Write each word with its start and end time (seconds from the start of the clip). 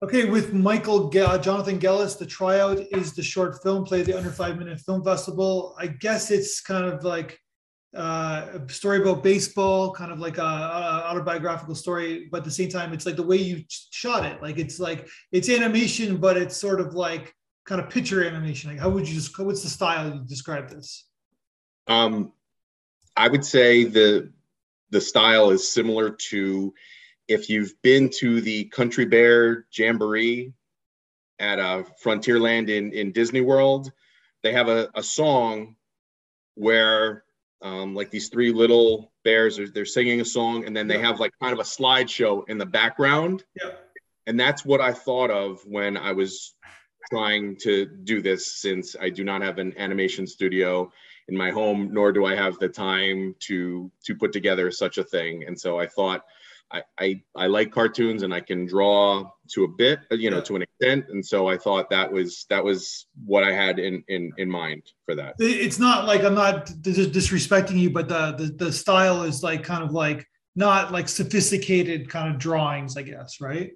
Okay, 0.00 0.26
with 0.26 0.52
Michael 0.52 1.10
Ge- 1.10 1.42
Jonathan 1.42 1.80
Gellis, 1.80 2.16
the 2.16 2.26
tryout 2.26 2.78
is 2.92 3.14
the 3.14 3.22
short 3.22 3.60
film 3.64 3.84
play, 3.84 4.02
the 4.02 4.16
Under 4.16 4.30
Five 4.30 4.56
Minute 4.56 4.78
Film 4.80 5.02
Festival. 5.02 5.74
I 5.76 5.88
guess 5.88 6.30
it's 6.30 6.60
kind 6.60 6.84
of 6.84 7.02
like 7.02 7.40
uh, 7.96 8.46
a 8.54 8.72
story 8.72 9.00
about 9.02 9.24
baseball, 9.24 9.92
kind 9.92 10.12
of 10.12 10.20
like 10.20 10.38
a, 10.38 10.42
a, 10.42 11.02
autobiographical 11.06 11.74
story, 11.74 12.28
but 12.30 12.38
at 12.38 12.44
the 12.44 12.50
same 12.50 12.68
time, 12.68 12.92
it's 12.92 13.06
like 13.06 13.16
the 13.16 13.24
way 13.24 13.38
you 13.38 13.64
shot 13.68 14.24
it. 14.24 14.40
Like 14.40 14.58
it's 14.58 14.78
like 14.78 15.08
it's 15.32 15.48
animation, 15.48 16.18
but 16.18 16.36
it's 16.36 16.56
sort 16.56 16.80
of 16.80 16.94
like 16.94 17.34
kind 17.66 17.80
of 17.80 17.90
picture 17.90 18.24
animation. 18.24 18.70
Like 18.70 18.78
how 18.78 18.90
would 18.90 19.08
you 19.08 19.14
just 19.14 19.36
what's 19.38 19.64
the 19.64 19.68
style 19.68 20.14
you 20.14 20.22
describe 20.26 20.70
this? 20.70 21.08
Um, 21.88 22.32
I 23.16 23.26
would 23.26 23.44
say 23.44 23.82
the 23.82 24.32
the 24.90 25.00
style 25.00 25.50
is 25.50 25.68
similar 25.68 26.10
to 26.10 26.72
if 27.28 27.50
you've 27.50 27.74
been 27.82 28.08
to 28.18 28.40
the 28.40 28.64
Country 28.64 29.04
Bear 29.04 29.66
Jamboree 29.70 30.52
at 31.38 31.58
uh, 31.58 31.84
Frontierland 32.02 32.68
in, 32.70 32.92
in 32.92 33.12
Disney 33.12 33.42
World, 33.42 33.92
they 34.42 34.52
have 34.52 34.68
a, 34.68 34.88
a 34.94 35.02
song 35.02 35.76
where 36.54 37.24
um, 37.60 37.94
like 37.94 38.10
these 38.10 38.28
three 38.28 38.52
little 38.52 39.12
bears 39.24 39.58
are 39.58 39.68
they're 39.68 39.84
singing 39.84 40.20
a 40.20 40.24
song 40.24 40.64
and 40.64 40.76
then 40.76 40.88
they 40.88 40.98
have 40.98 41.20
like 41.20 41.32
kind 41.40 41.52
of 41.52 41.58
a 41.58 41.64
slideshow 41.64 42.48
in 42.48 42.56
the 42.56 42.66
background. 42.66 43.44
Yeah. 43.60 43.72
And 44.26 44.38
that's 44.38 44.64
what 44.64 44.80
I 44.80 44.92
thought 44.92 45.30
of 45.30 45.60
when 45.66 45.96
I 45.96 46.12
was 46.12 46.54
trying 47.10 47.56
to 47.56 47.86
do 47.86 48.20
this 48.20 48.60
since 48.60 48.94
I 49.00 49.10
do 49.10 49.24
not 49.24 49.42
have 49.42 49.58
an 49.58 49.74
animation 49.78 50.26
studio 50.26 50.90
in 51.28 51.36
my 51.36 51.50
home, 51.50 51.90
nor 51.92 52.12
do 52.12 52.26
I 52.26 52.34
have 52.34 52.58
the 52.58 52.68
time 52.68 53.34
to 53.40 53.90
to 54.04 54.14
put 54.14 54.32
together 54.32 54.70
such 54.70 54.98
a 54.98 55.04
thing. 55.04 55.44
And 55.46 55.58
so 55.58 55.78
I 55.78 55.86
thought 55.86 56.24
I, 56.70 56.82
I, 56.98 57.22
I 57.34 57.46
like 57.46 57.72
cartoons 57.72 58.22
and 58.22 58.34
I 58.34 58.40
can 58.40 58.66
draw 58.66 59.30
to 59.52 59.64
a 59.64 59.68
bit, 59.68 60.00
you 60.10 60.30
know, 60.30 60.38
yeah. 60.38 60.42
to 60.44 60.56
an 60.56 60.62
extent. 60.62 61.06
And 61.08 61.24
so 61.24 61.48
I 61.48 61.56
thought 61.56 61.88
that 61.90 62.12
was 62.12 62.44
that 62.50 62.62
was 62.62 63.06
what 63.24 63.42
I 63.42 63.52
had 63.52 63.78
in 63.78 64.04
in 64.08 64.32
in 64.36 64.50
mind 64.50 64.82
for 65.06 65.14
that. 65.14 65.34
It's 65.38 65.78
not 65.78 66.06
like 66.06 66.22
I'm 66.22 66.34
not 66.34 66.66
disrespecting 66.66 67.78
you, 67.78 67.90
but 67.90 68.08
the 68.08 68.32
the, 68.36 68.64
the 68.64 68.72
style 68.72 69.22
is 69.22 69.42
like 69.42 69.62
kind 69.64 69.82
of 69.82 69.92
like 69.92 70.26
not 70.56 70.92
like 70.92 71.08
sophisticated 71.08 72.10
kind 72.10 72.34
of 72.34 72.38
drawings, 72.38 72.96
I 72.96 73.02
guess, 73.02 73.40
right? 73.40 73.72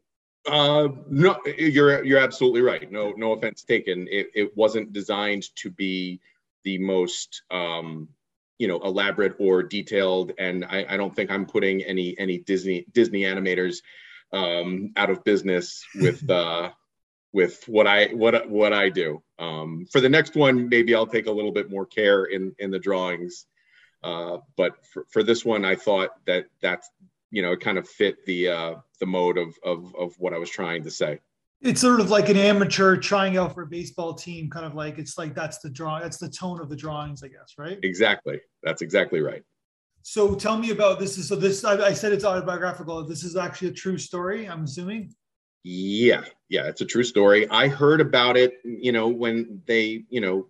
Uh, 0.46 0.88
no, 1.08 1.38
you're 1.56 2.04
you're 2.04 2.18
absolutely 2.18 2.60
right. 2.60 2.90
No, 2.90 3.12
no 3.16 3.32
offense 3.32 3.62
taken. 3.62 4.08
It, 4.10 4.28
it 4.34 4.56
wasn't 4.56 4.92
designed 4.92 5.54
to 5.56 5.70
be 5.70 6.20
the 6.64 6.78
most 6.78 7.42
um, 7.50 8.08
you 8.62 8.68
know 8.68 8.78
elaborate 8.78 9.34
or 9.40 9.60
detailed 9.60 10.30
and 10.38 10.64
I, 10.64 10.86
I, 10.90 10.96
don't 10.96 11.12
think 11.16 11.32
i'm 11.32 11.46
putting 11.46 11.82
any 11.82 12.16
any 12.16 12.38
disney 12.38 12.86
disney 12.92 13.22
animators 13.22 13.78
um, 14.32 14.92
out 14.96 15.10
of 15.10 15.24
business 15.24 15.84
with 15.96 16.30
uh, 16.40 16.70
with 17.32 17.64
what 17.66 17.88
i 17.88 18.06
what 18.12 18.48
what 18.48 18.72
i 18.72 18.88
do. 18.88 19.20
Um, 19.40 19.86
for 19.90 20.00
the 20.00 20.08
next 20.08 20.36
one 20.36 20.68
maybe 20.68 20.94
i'll 20.94 21.08
take 21.08 21.26
a 21.26 21.32
little 21.32 21.50
bit 21.50 21.70
more 21.70 21.84
care 21.84 22.26
in 22.26 22.54
in 22.60 22.70
the 22.70 22.78
drawings. 22.78 23.46
Uh, 24.04 24.38
but 24.56 24.72
for, 24.86 25.06
for 25.10 25.24
this 25.24 25.44
one 25.44 25.64
i 25.64 25.74
thought 25.74 26.10
that 26.26 26.44
that's 26.60 26.88
you 27.32 27.42
know 27.42 27.50
it 27.50 27.60
kind 27.60 27.78
of 27.78 27.88
fit 27.88 28.24
the 28.26 28.48
uh, 28.48 28.74
the 29.00 29.06
mode 29.06 29.38
of, 29.38 29.56
of 29.64 29.92
of 29.96 30.14
what 30.20 30.32
i 30.32 30.38
was 30.38 30.50
trying 30.50 30.84
to 30.84 30.90
say 30.90 31.18
it's 31.62 31.80
sort 31.80 32.00
of 32.00 32.10
like 32.10 32.28
an 32.28 32.36
amateur 32.36 32.96
trying 32.96 33.36
out 33.36 33.54
for 33.54 33.62
a 33.62 33.66
baseball 33.66 34.14
team 34.14 34.50
kind 34.50 34.66
of 34.66 34.74
like 34.74 34.98
it's 34.98 35.16
like 35.16 35.34
that's 35.34 35.58
the 35.60 35.70
draw 35.70 36.00
that's 36.00 36.18
the 36.18 36.28
tone 36.28 36.60
of 36.60 36.68
the 36.68 36.76
drawings 36.76 37.22
i 37.22 37.28
guess 37.28 37.54
right? 37.56 37.78
Exactly. 37.82 38.40
That's 38.62 38.82
exactly 38.82 39.20
right. 39.20 39.42
So 40.02 40.34
tell 40.34 40.58
me 40.58 40.70
about 40.70 40.98
this 40.98 41.16
is 41.16 41.28
so 41.28 41.36
this 41.36 41.64
I, 41.64 41.74
I, 41.86 41.92
said 41.92 42.12
it's 42.12 42.24
autobiographical. 42.24 43.06
This 43.06 43.22
is 43.22 43.36
actually 43.36 43.68
a 43.68 43.72
true 43.72 43.98
story 43.98 44.48
i'm 44.48 44.64
assuming? 44.64 45.14
Yeah. 45.64 46.24
Yeah 46.48 46.66
it's 46.66 46.80
a 46.80 46.86
true 46.86 47.04
story. 47.04 47.48
I 47.48 47.68
heard 47.68 48.00
about 48.00 48.36
it 48.36 48.54
you 48.64 48.92
know 48.92 49.08
when 49.08 49.62
they 49.66 50.04
you 50.08 50.20
know 50.20 50.46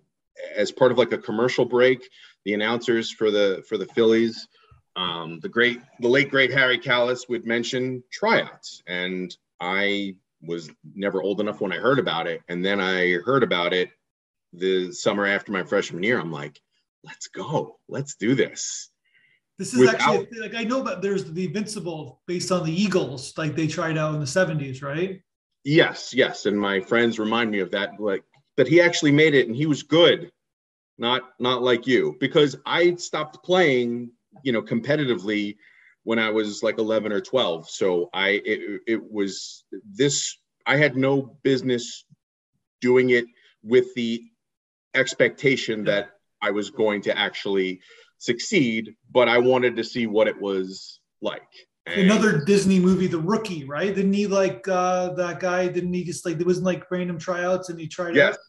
as 0.56 0.72
part 0.72 0.90
of 0.90 0.98
like 0.98 1.12
a 1.12 1.18
commercial 1.18 1.66
break 1.66 2.08
the 2.44 2.54
announcers 2.54 3.10
for 3.10 3.30
the 3.30 3.62
for 3.68 3.76
the 3.76 3.86
phillies 3.86 4.48
um, 4.96 5.40
the 5.40 5.48
great 5.48 5.80
the 6.00 6.08
late 6.08 6.30
great 6.30 6.50
harry 6.50 6.78
kalas 6.78 7.28
would 7.28 7.46
mention 7.46 8.02
tryouts. 8.10 8.82
And 8.86 9.36
i 9.60 10.14
was 10.42 10.70
never 10.94 11.22
old 11.22 11.40
enough 11.40 11.60
when 11.60 11.72
I 11.72 11.76
heard 11.76 11.98
about 11.98 12.26
it. 12.26 12.42
And 12.48 12.64
then 12.64 12.80
I 12.80 13.12
heard 13.24 13.42
about 13.42 13.72
it 13.72 13.90
the 14.52 14.92
summer 14.92 15.26
after 15.26 15.52
my 15.52 15.62
freshman 15.62 16.02
year. 16.02 16.18
I'm 16.18 16.32
like, 16.32 16.60
let's 17.04 17.28
go, 17.28 17.78
let's 17.88 18.16
do 18.16 18.34
this. 18.34 18.90
This 19.58 19.74
is 19.74 19.80
Without, 19.80 20.00
actually 20.00 20.40
like 20.40 20.54
I 20.54 20.64
know 20.64 20.80
about 20.80 21.02
there's 21.02 21.30
the 21.30 21.46
Invincible 21.46 22.20
based 22.26 22.50
on 22.50 22.64
the 22.64 22.72
Eagles, 22.72 23.34
like 23.36 23.54
they 23.54 23.66
tried 23.66 23.98
out 23.98 24.14
in 24.14 24.20
the 24.20 24.26
70s, 24.26 24.82
right? 24.82 25.20
Yes, 25.64 26.12
yes. 26.12 26.46
And 26.46 26.58
my 26.58 26.80
friends 26.80 27.18
remind 27.18 27.50
me 27.50 27.60
of 27.60 27.70
that, 27.70 28.00
like, 28.00 28.24
but 28.56 28.66
he 28.66 28.80
actually 28.80 29.12
made 29.12 29.34
it 29.34 29.46
and 29.46 29.56
he 29.56 29.66
was 29.66 29.82
good, 29.82 30.30
not 30.98 31.30
not 31.38 31.62
like 31.62 31.86
you, 31.86 32.16
because 32.18 32.56
I 32.66 32.94
stopped 32.96 33.44
playing, 33.44 34.10
you 34.42 34.52
know, 34.52 34.62
competitively 34.62 35.56
when 36.04 36.18
I 36.18 36.30
was 36.30 36.62
like 36.62 36.78
11 36.78 37.12
or 37.12 37.20
12. 37.20 37.70
So 37.70 38.10
I 38.12 38.40
it, 38.44 38.80
it 38.86 39.12
was 39.12 39.64
this 39.84 40.36
I 40.66 40.76
had 40.76 40.96
no 40.96 41.36
business 41.42 42.04
doing 42.80 43.10
it 43.10 43.24
with 43.62 43.94
the 43.94 44.22
expectation 44.94 45.84
that 45.84 46.10
I 46.40 46.50
was 46.50 46.70
going 46.70 47.02
to 47.02 47.16
actually 47.16 47.80
succeed, 48.18 48.94
but 49.10 49.28
I 49.28 49.38
wanted 49.38 49.76
to 49.76 49.84
see 49.84 50.06
what 50.06 50.28
it 50.28 50.40
was 50.40 51.00
like. 51.20 51.48
And 51.86 52.02
Another 52.02 52.44
Disney 52.44 52.78
movie, 52.78 53.08
The 53.08 53.18
Rookie, 53.18 53.64
right? 53.64 53.92
Didn't 53.92 54.12
he 54.12 54.26
like 54.26 54.66
uh, 54.68 55.14
that 55.14 55.40
guy? 55.40 55.66
Didn't 55.68 55.92
he 55.92 56.04
just 56.04 56.24
like 56.24 56.38
there 56.38 56.46
wasn't 56.46 56.66
like 56.66 56.88
random 56.90 57.18
tryouts 57.18 57.68
and 57.68 57.80
he 57.80 57.88
tried 57.88 58.14
yes. 58.14 58.34
out? 58.34 58.40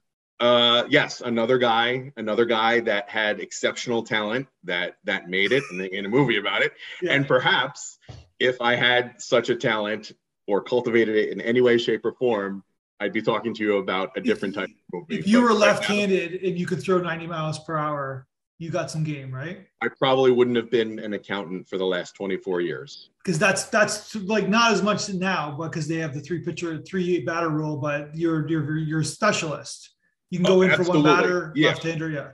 Uh, 0.44 0.86
yes, 0.90 1.22
another 1.22 1.58
guy, 1.58 2.12
another 2.18 2.44
guy 2.44 2.82
that 2.82 3.10
had 3.10 3.40
exceptional 3.40 4.04
talent 4.04 4.46
that 4.66 4.98
that 5.06 5.30
made 5.30 5.54
it, 5.54 5.64
and 5.72 5.80
in 5.80 6.06
a 6.06 6.10
movie 6.10 6.36
about 6.36 6.62
it. 6.62 6.74
Yeah. 7.02 7.14
And 7.14 7.26
perhaps 7.26 7.98
if 8.42 8.60
I 8.60 8.76
had 8.76 9.22
such 9.22 9.48
a 9.48 9.56
talent 9.56 10.12
or 10.46 10.62
cultivated 10.62 11.16
it 11.16 11.30
in 11.30 11.40
any 11.40 11.62
way, 11.62 11.78
shape, 11.78 12.04
or 12.04 12.12
form, 12.12 12.62
I'd 13.00 13.14
be 13.14 13.22
talking 13.22 13.54
to 13.54 13.64
you 13.64 13.78
about 13.78 14.12
a 14.18 14.22
different 14.22 14.54
type 14.54 14.68
of 14.68 14.76
movie. 14.92 15.20
If 15.20 15.28
you 15.30 15.40
but 15.40 15.44
were 15.46 15.54
left-handed 15.54 16.32
right 16.34 16.42
now, 16.42 16.50
and 16.50 16.60
you 16.60 16.66
could 16.66 16.84
throw 16.84 16.98
90 16.98 17.26
miles 17.28 17.60
per 17.60 17.78
hour, 17.78 18.28
you 18.60 18.70
got 18.70 18.92
some 18.92 19.06
game, 19.06 19.34
right? 19.34 19.66
I 19.82 19.88
probably 19.98 20.32
wouldn't 20.32 20.58
have 20.58 20.70
been 20.70 21.00
an 21.00 21.14
accountant 21.14 21.70
for 21.70 21.78
the 21.78 21.86
last 21.86 22.16
24 22.16 22.60
years. 22.60 23.12
Because 23.24 23.40
that's 23.40 23.68
that's 23.68 24.14
like 24.16 24.50
not 24.50 24.74
as 24.74 24.82
much 24.82 25.08
now, 25.08 25.56
but 25.58 25.70
because 25.70 25.88
they 25.88 26.00
have 26.00 26.14
the 26.14 26.20
three 26.20 26.44
pitcher, 26.44 26.82
three 26.82 27.24
batter 27.24 27.50
rule. 27.50 27.78
But 27.78 28.14
you're 28.14 28.46
you're 28.50 28.78
you're 28.78 29.00
a 29.00 29.06
specialist. 29.06 29.93
You 30.30 30.40
can 30.40 30.46
go 30.46 30.60
oh, 30.60 30.62
in 30.62 30.72
absolutely. 30.72 31.02
for 31.02 31.08
one 31.08 31.22
batter, 31.22 31.54
yeah. 31.56 31.68
left-hander, 31.70 32.10
yeah. 32.10 32.30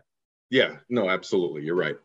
Yeah, 0.49 0.77
no, 0.89 1.09
absolutely. 1.09 1.63
You're 1.63 1.75
right. 1.75 1.95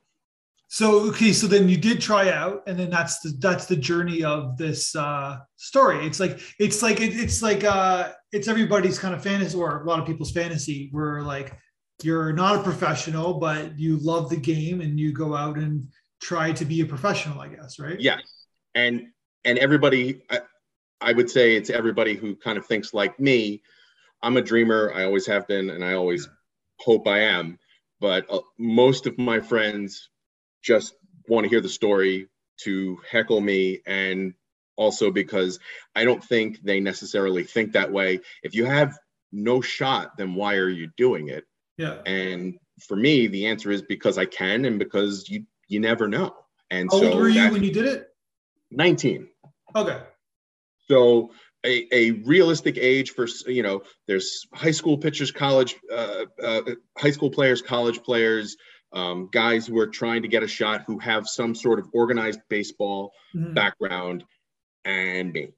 So 0.68 1.00
okay, 1.10 1.32
so 1.32 1.46
then 1.46 1.68
you 1.68 1.76
did 1.76 2.00
try 2.00 2.30
out, 2.30 2.64
and 2.66 2.76
then 2.76 2.90
that's 2.90 3.20
the 3.20 3.32
that's 3.38 3.66
the 3.66 3.76
journey 3.76 4.24
of 4.24 4.56
this 4.56 4.96
uh, 4.96 5.38
story. 5.56 6.04
It's 6.04 6.18
like 6.18 6.40
it's 6.58 6.82
like 6.82 7.00
it, 7.00 7.14
it's 7.14 7.42
like 7.42 7.62
uh, 7.62 8.10
it's 8.32 8.48
everybody's 8.48 8.98
kind 8.98 9.14
of 9.14 9.22
fantasy, 9.22 9.56
or 9.56 9.82
a 9.82 9.86
lot 9.86 10.00
of 10.00 10.06
people's 10.06 10.32
fantasy, 10.32 10.88
where 10.90 11.22
like 11.22 11.56
you're 12.02 12.32
not 12.32 12.56
a 12.56 12.62
professional, 12.62 13.34
but 13.34 13.78
you 13.78 13.98
love 13.98 14.30
the 14.30 14.36
game, 14.36 14.80
and 14.80 14.98
you 14.98 15.12
go 15.12 15.36
out 15.36 15.58
and 15.58 15.86
try 16.20 16.50
to 16.50 16.64
be 16.64 16.80
a 16.80 16.86
professional. 16.86 17.40
I 17.40 17.48
guess, 17.48 17.78
right? 17.78 18.00
Yeah, 18.00 18.18
and 18.74 19.06
and 19.44 19.58
everybody, 19.58 20.22
I, 20.28 20.40
I 21.00 21.12
would 21.12 21.30
say 21.30 21.54
it's 21.54 21.70
everybody 21.70 22.16
who 22.16 22.34
kind 22.34 22.58
of 22.58 22.66
thinks 22.66 22.92
like 22.92 23.20
me. 23.20 23.62
I'm 24.24 24.38
a 24.38 24.42
dreamer. 24.42 24.90
I 24.92 25.04
always 25.04 25.26
have 25.26 25.46
been, 25.46 25.68
and 25.68 25.84
I 25.84 25.94
always 25.94 26.28
hope 26.80 27.06
I 27.06 27.20
am. 27.20 27.58
But 28.00 28.26
uh, 28.30 28.40
most 28.58 29.06
of 29.06 29.18
my 29.18 29.40
friends 29.40 30.08
just 30.62 30.94
want 31.28 31.44
to 31.44 31.50
hear 31.50 31.60
the 31.60 31.68
story 31.68 32.28
to 32.62 32.98
heckle 33.10 33.40
me 33.40 33.80
and 33.86 34.34
also 34.76 35.10
because 35.10 35.58
I 35.94 36.04
don't 36.04 36.22
think 36.24 36.60
they 36.62 36.80
necessarily 36.80 37.44
think 37.44 37.72
that 37.72 37.92
way. 37.92 38.20
If 38.42 38.54
you 38.54 38.64
have 38.64 38.96
no 39.30 39.60
shot, 39.60 40.16
then 40.16 40.34
why 40.34 40.54
are 40.56 40.68
you 40.68 40.90
doing 40.96 41.28
it? 41.28 41.44
Yeah. 41.76 41.98
And 42.06 42.58
for 42.86 42.96
me, 42.96 43.26
the 43.26 43.46
answer 43.46 43.70
is 43.70 43.82
because 43.82 44.16
I 44.16 44.24
can 44.24 44.64
and 44.64 44.78
because 44.78 45.28
you 45.28 45.44
you 45.68 45.80
never 45.80 46.08
know. 46.08 46.34
And 46.70 46.90
How 46.90 46.98
so 46.98 47.08
old 47.08 47.18
were 47.18 47.28
you 47.28 47.50
when 47.50 47.62
you 47.62 47.72
did 47.72 47.86
it? 47.86 48.08
19. 48.70 49.28
Okay. 49.76 50.00
So 50.88 51.30
a, 51.64 51.86
a 51.92 52.10
realistic 52.24 52.76
age 52.78 53.10
for 53.10 53.26
you 53.46 53.62
know 53.62 53.82
there's 54.06 54.46
high 54.52 54.70
school 54.70 54.98
pitchers 54.98 55.32
college 55.32 55.76
uh, 55.92 56.24
uh, 56.42 56.62
high 56.96 57.10
school 57.10 57.30
players 57.30 57.62
college 57.62 58.02
players 58.02 58.56
um, 58.94 59.28
guys 59.30 59.66
who 59.66 59.78
are 59.78 59.88
trying 59.88 60.22
to 60.22 60.28
get 60.28 60.42
a 60.42 60.48
shot 60.48 60.84
who 60.86 60.98
have 61.00 61.26
some 61.26 61.54
sort 61.54 61.80
of 61.80 61.88
organized 61.92 62.40
baseball 62.48 63.12
mm-hmm. 63.34 63.52
background, 63.52 64.24
and 64.84 65.32
me, 65.32 65.48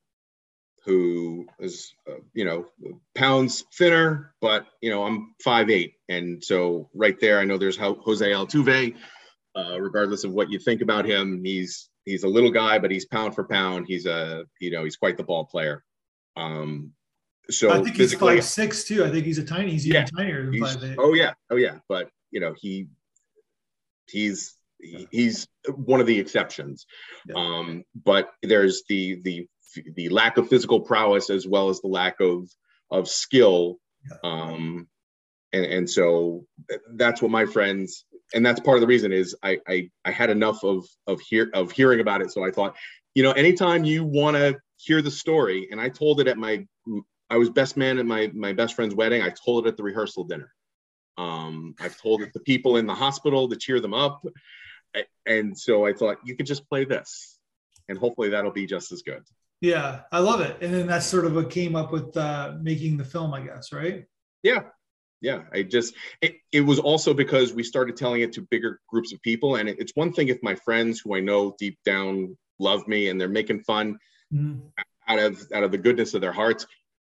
who 0.84 1.46
is 1.60 1.92
uh, 2.08 2.14
you 2.32 2.46
know 2.46 2.66
pounds 3.14 3.64
thinner, 3.74 4.34
but 4.40 4.66
you 4.80 4.90
know 4.90 5.04
I'm 5.04 5.34
five 5.44 5.68
eight, 5.68 5.94
and 6.08 6.42
so 6.42 6.88
right 6.94 7.18
there 7.20 7.38
I 7.38 7.44
know 7.44 7.58
there's 7.58 7.76
Jose 7.76 8.26
Altuve. 8.26 8.94
Uh, 9.54 9.80
regardless 9.80 10.24
of 10.24 10.32
what 10.32 10.50
you 10.50 10.58
think 10.58 10.82
about 10.82 11.06
him, 11.06 11.42
he's 11.42 11.88
he's 12.04 12.24
a 12.24 12.28
little 12.28 12.50
guy, 12.50 12.78
but 12.78 12.90
he's 12.90 13.06
pound 13.06 13.34
for 13.34 13.44
pound. 13.44 13.86
He's 13.86 14.06
a 14.06 14.44
you 14.60 14.70
know 14.70 14.84
he's 14.84 14.96
quite 14.96 15.18
the 15.18 15.24
ball 15.24 15.44
player. 15.44 15.84
Um, 16.36 16.92
so 17.48 17.70
I 17.70 17.82
think 17.82 17.96
he's 17.96 18.14
five 18.14 18.44
six 18.44 18.84
too. 18.84 19.04
I 19.04 19.10
think 19.10 19.24
he's 19.24 19.38
a 19.38 19.44
tiny. 19.44 19.72
He's 19.72 19.86
even 19.86 20.04
tinier 20.06 20.46
than 20.46 20.60
five 20.60 20.82
eight. 20.84 20.96
Oh 20.98 21.14
yeah, 21.14 21.32
oh 21.50 21.56
yeah. 21.56 21.78
But 21.88 22.10
you 22.30 22.40
know 22.40 22.54
he 22.56 22.88
he's 24.06 24.54
he's 25.10 25.46
one 25.74 26.00
of 26.00 26.06
the 26.06 26.18
exceptions. 26.18 26.86
Yeah. 27.28 27.34
Um, 27.36 27.84
but 28.04 28.30
there's 28.42 28.82
the 28.88 29.20
the 29.22 29.48
the 29.94 30.08
lack 30.08 30.38
of 30.38 30.48
physical 30.48 30.80
prowess 30.80 31.30
as 31.30 31.46
well 31.46 31.68
as 31.68 31.80
the 31.80 31.88
lack 31.88 32.20
of 32.20 32.48
of 32.90 33.08
skill. 33.08 33.78
Yeah. 34.10 34.16
Um, 34.24 34.88
and 35.52 35.64
and 35.64 35.90
so 35.90 36.46
that's 36.94 37.22
what 37.22 37.30
my 37.30 37.46
friends 37.46 38.04
and 38.34 38.44
that's 38.44 38.60
part 38.60 38.76
of 38.76 38.80
the 38.80 38.86
reason 38.86 39.12
is 39.12 39.36
I 39.42 39.58
I, 39.68 39.90
I 40.04 40.10
had 40.10 40.30
enough 40.30 40.62
of 40.64 40.86
of 41.06 41.20
hear 41.20 41.50
of 41.54 41.70
hearing 41.70 42.00
about 42.00 42.20
it. 42.20 42.30
So 42.30 42.44
I 42.44 42.50
thought, 42.50 42.76
you 43.14 43.22
know, 43.22 43.32
anytime 43.32 43.84
you 43.84 44.04
want 44.04 44.36
to 44.36 44.56
hear 44.76 45.02
the 45.02 45.10
story, 45.10 45.68
and 45.70 45.80
I 45.80 45.88
told 45.88 46.20
it 46.20 46.28
at 46.28 46.38
my 46.38 46.66
I 47.28 47.36
was 47.36 47.50
best 47.50 47.76
man 47.76 47.98
at 47.98 48.06
my 48.06 48.30
my 48.34 48.52
best 48.52 48.74
friend's 48.74 48.94
wedding. 48.94 49.22
I 49.22 49.30
told 49.30 49.66
it 49.66 49.70
at 49.70 49.76
the 49.76 49.82
rehearsal 49.82 50.24
dinner. 50.24 50.52
Um, 51.18 51.74
I've 51.80 52.00
told 52.00 52.22
it 52.22 52.32
to 52.34 52.40
people 52.40 52.76
in 52.76 52.86
the 52.86 52.94
hospital 52.94 53.48
to 53.48 53.56
cheer 53.56 53.80
them 53.80 53.94
up. 53.94 54.24
And 55.24 55.58
so 55.58 55.86
I 55.86 55.92
thought 55.92 56.18
you 56.24 56.36
could 56.36 56.46
just 56.46 56.68
play 56.68 56.84
this 56.84 57.38
and 57.88 57.98
hopefully 57.98 58.30
that'll 58.30 58.52
be 58.52 58.66
just 58.66 58.92
as 58.92 59.02
good. 59.02 59.22
Yeah, 59.60 60.00
I 60.12 60.18
love 60.18 60.40
it. 60.40 60.58
And 60.60 60.72
then 60.72 60.86
that's 60.86 61.06
sort 61.06 61.24
of 61.24 61.34
what 61.34 61.50
came 61.50 61.74
up 61.74 61.92
with 61.92 62.16
uh, 62.16 62.54
making 62.60 62.96
the 62.96 63.04
film, 63.04 63.32
I 63.32 63.40
guess, 63.40 63.72
right? 63.72 64.04
Yeah. 64.42 64.64
Yeah. 65.22 65.42
I 65.52 65.62
just, 65.62 65.94
it, 66.20 66.36
it 66.52 66.60
was 66.60 66.78
also 66.78 67.14
because 67.14 67.54
we 67.54 67.62
started 67.62 67.96
telling 67.96 68.20
it 68.20 68.32
to 68.34 68.42
bigger 68.42 68.80
groups 68.88 69.12
of 69.12 69.22
people. 69.22 69.56
And 69.56 69.68
it, 69.68 69.76
it's 69.78 69.92
one 69.94 70.12
thing 70.12 70.28
if 70.28 70.42
my 70.42 70.54
friends 70.54 71.00
who 71.00 71.16
I 71.16 71.20
know 71.20 71.54
deep 71.58 71.78
down 71.84 72.36
love 72.58 72.86
me 72.86 73.08
and 73.08 73.20
they're 73.20 73.28
making 73.28 73.60
fun 73.60 73.98
mm-hmm. 74.32 74.60
out 75.08 75.18
of 75.18 75.42
out 75.52 75.64
of 75.64 75.72
the 75.72 75.78
goodness 75.78 76.14
of 76.14 76.20
their 76.20 76.32
hearts. 76.32 76.66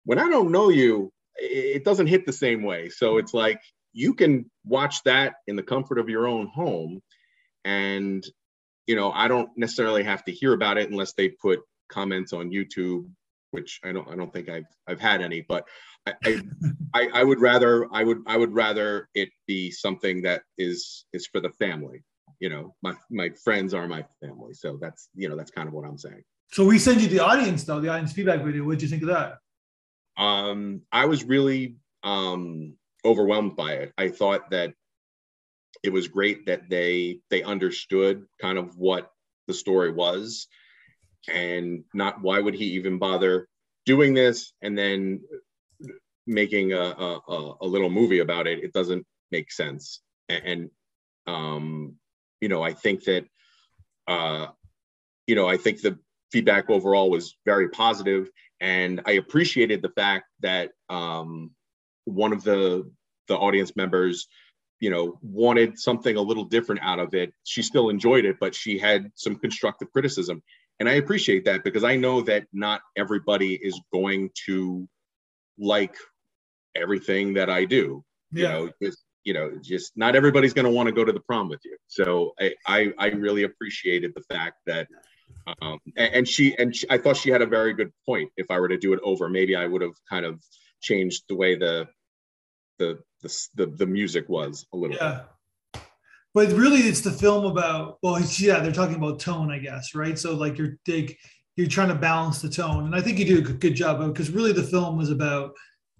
When 0.05 0.19
I 0.19 0.29
don't 0.29 0.51
know 0.51 0.69
you, 0.69 1.11
it 1.35 1.83
doesn't 1.83 2.07
hit 2.07 2.25
the 2.25 2.33
same 2.33 2.63
way. 2.63 2.89
So 2.89 3.17
it's 3.17 3.33
like 3.33 3.59
you 3.95 4.13
can 4.13 4.51
watch 4.65 5.01
that 5.03 5.35
in 5.47 5.55
the 5.55 5.63
comfort 5.63 5.97
of 5.97 6.09
your 6.09 6.27
own 6.27 6.47
home 6.47 7.01
and 7.63 8.23
you 8.85 8.95
know 8.95 9.11
i 9.11 9.27
don't 9.27 9.49
necessarily 9.57 10.03
have 10.03 10.23
to 10.23 10.31
hear 10.31 10.53
about 10.53 10.77
it 10.77 10.89
unless 10.89 11.13
they 11.13 11.29
put 11.29 11.59
comments 11.89 12.33
on 12.33 12.51
youtube 12.51 13.09
which 13.51 13.79
i 13.83 13.91
don't 13.91 14.07
i 14.09 14.15
don't 14.15 14.33
think 14.33 14.49
i've 14.49 14.67
i've 14.87 14.99
had 14.99 15.21
any 15.21 15.41
but 15.41 15.67
I, 16.05 16.13
I 16.93 17.09
i 17.13 17.23
would 17.23 17.39
rather 17.39 17.87
i 17.91 18.03
would 18.03 18.19
i 18.27 18.37
would 18.37 18.53
rather 18.53 19.09
it 19.15 19.29
be 19.47 19.71
something 19.71 20.21
that 20.23 20.43
is 20.57 21.05
is 21.13 21.27
for 21.27 21.39
the 21.39 21.49
family 21.51 22.03
you 22.39 22.49
know 22.49 22.75
my 22.83 22.95
my 23.09 23.29
friends 23.43 23.73
are 23.73 23.87
my 23.87 24.05
family 24.21 24.53
so 24.53 24.77
that's 24.79 25.09
you 25.15 25.29
know 25.29 25.37
that's 25.37 25.51
kind 25.51 25.67
of 25.67 25.73
what 25.73 25.85
i'm 25.85 25.97
saying 25.97 26.23
so 26.51 26.65
we 26.65 26.79
send 26.79 27.01
you 27.01 27.07
the 27.07 27.19
audience 27.19 27.63
though 27.63 27.79
the 27.79 27.89
audience 27.89 28.13
feedback 28.13 28.41
video. 28.41 28.63
What 28.63 28.79
did 28.79 28.83
you 28.83 28.87
think 28.87 29.03
of 29.03 29.09
that? 29.09 29.37
Um 30.17 30.81
i 30.91 31.05
was 31.05 31.23
really 31.23 31.75
um 32.03 32.75
overwhelmed 33.03 33.55
by 33.55 33.73
it. 33.73 33.93
I 33.97 34.09
thought 34.09 34.49
that 34.51 34.73
it 35.83 35.91
was 35.91 36.07
great 36.07 36.45
that 36.47 36.69
they 36.69 37.19
they 37.29 37.43
understood 37.43 38.25
kind 38.41 38.57
of 38.57 38.77
what 38.77 39.11
the 39.47 39.53
story 39.53 39.91
was 39.91 40.47
and 41.31 41.83
not 41.93 42.21
why 42.21 42.39
would 42.39 42.55
he 42.55 42.65
even 42.65 42.97
bother 42.97 43.47
doing 43.85 44.13
this 44.13 44.53
and 44.61 44.77
then 44.77 45.21
making 46.25 46.73
a, 46.73 46.77
a, 46.79 47.55
a 47.61 47.67
little 47.67 47.89
movie 47.89 48.17
about 48.17 48.47
it. 48.47 48.63
It 48.63 48.73
doesn't 48.73 49.05
make 49.31 49.51
sense. 49.51 50.01
And, 50.27 50.43
and 50.45 50.69
um 51.27 51.95
you 52.41 52.49
know 52.49 52.61
i 52.61 52.73
think 52.73 53.03
that 53.05 53.25
uh 54.07 54.47
you 55.27 55.35
know 55.35 55.47
i 55.47 55.57
think 55.57 55.81
the 55.81 55.97
feedback 56.35 56.69
overall 56.69 57.09
was 57.09 57.37
very 57.45 57.69
positive 57.69 58.29
and 58.59 59.01
i 59.05 59.13
appreciated 59.13 59.81
the 59.81 59.93
fact 59.95 60.25
that 60.41 60.71
um 60.89 61.49
one 62.03 62.33
of 62.33 62.43
the 62.43 62.89
the 63.29 63.37
audience 63.37 63.75
members 63.77 64.27
you 64.79 64.89
know 64.89 65.17
wanted 65.21 65.79
something 65.79 66.15
a 66.17 66.21
little 66.21 66.43
different 66.43 66.81
out 66.83 66.99
of 66.99 67.13
it. 67.13 67.33
She 67.43 67.61
still 67.61 67.89
enjoyed 67.89 68.25
it 68.25 68.37
but 68.39 68.53
she 68.53 68.77
had 68.77 69.11
some 69.15 69.35
constructive 69.37 69.91
criticism. 69.91 70.43
And 70.79 70.89
i 70.89 70.93
appreciate 70.93 71.45
that 71.45 71.63
because 71.63 71.83
i 71.83 71.95
know 71.95 72.21
that 72.21 72.47
not 72.51 72.81
everybody 72.95 73.55
is 73.55 73.79
going 73.93 74.29
to 74.45 74.87
like 75.57 75.95
everything 76.75 77.33
that 77.35 77.49
i 77.49 77.65
do. 77.65 78.03
Yeah. 78.31 78.41
you 78.41 78.47
know 78.47 78.71
just 78.83 78.99
you 79.23 79.33
know 79.33 79.47
just 79.63 79.93
not 79.95 80.15
everybody's 80.15 80.53
going 80.53 80.65
to 80.65 80.71
want 80.71 80.87
to 80.87 80.93
go 80.93 81.05
to 81.05 81.13
the 81.13 81.21
prom 81.21 81.47
with 81.49 81.61
you. 81.63 81.77
So 81.87 82.33
i 82.39 82.53
i, 82.67 82.93
I 82.99 83.07
really 83.07 83.43
appreciated 83.43 84.11
the 84.15 84.23
fact 84.33 84.57
that 84.65 84.87
um, 85.61 85.79
and, 85.95 86.13
and 86.13 86.27
she 86.27 86.57
and 86.57 86.75
she, 86.75 86.87
i 86.89 86.97
thought 86.97 87.17
she 87.17 87.29
had 87.29 87.41
a 87.41 87.45
very 87.45 87.73
good 87.73 87.91
point. 88.05 88.31
If 88.37 88.49
i 88.49 88.59
were 88.59 88.67
to 88.67 88.77
do 88.77 88.93
it 88.93 88.99
over 89.03 89.29
maybe 89.29 89.55
i 89.55 89.65
would 89.65 89.81
have 89.81 89.95
kind 90.09 90.25
of 90.25 90.41
changed 90.81 91.23
the 91.29 91.35
way 91.35 91.55
the 91.55 91.87
the 92.79 92.99
the 93.21 93.47
the, 93.55 93.65
the 93.67 93.85
music 93.85 94.27
was 94.29 94.65
a 94.73 94.77
little 94.77 94.95
yeah. 94.95 95.21
Bit. 95.73 95.81
but 96.33 96.51
really 96.51 96.81
it's 96.81 97.01
the 97.01 97.11
film 97.11 97.45
about 97.45 97.97
well 98.01 98.19
yeah 98.37 98.59
they're 98.59 98.71
talking 98.71 98.95
about 98.95 99.19
tone 99.19 99.51
i 99.51 99.59
guess 99.59 99.95
right? 99.95 100.17
So 100.17 100.35
like 100.35 100.57
you're 100.57 100.77
dig 100.85 101.17
you're 101.55 101.67
trying 101.67 101.87
to 101.87 101.95
balance 101.95 102.41
the 102.41 102.49
tone. 102.49 102.85
And 102.85 102.95
i 102.95 103.01
think 103.01 103.17
you 103.19 103.25
do 103.25 103.37
a 103.39 103.53
good 103.53 103.75
job 103.75 104.01
of 104.01 104.13
because 104.13 104.29
really 104.29 104.51
the 104.51 104.63
film 104.63 104.99
is 104.99 105.09
about 105.09 105.53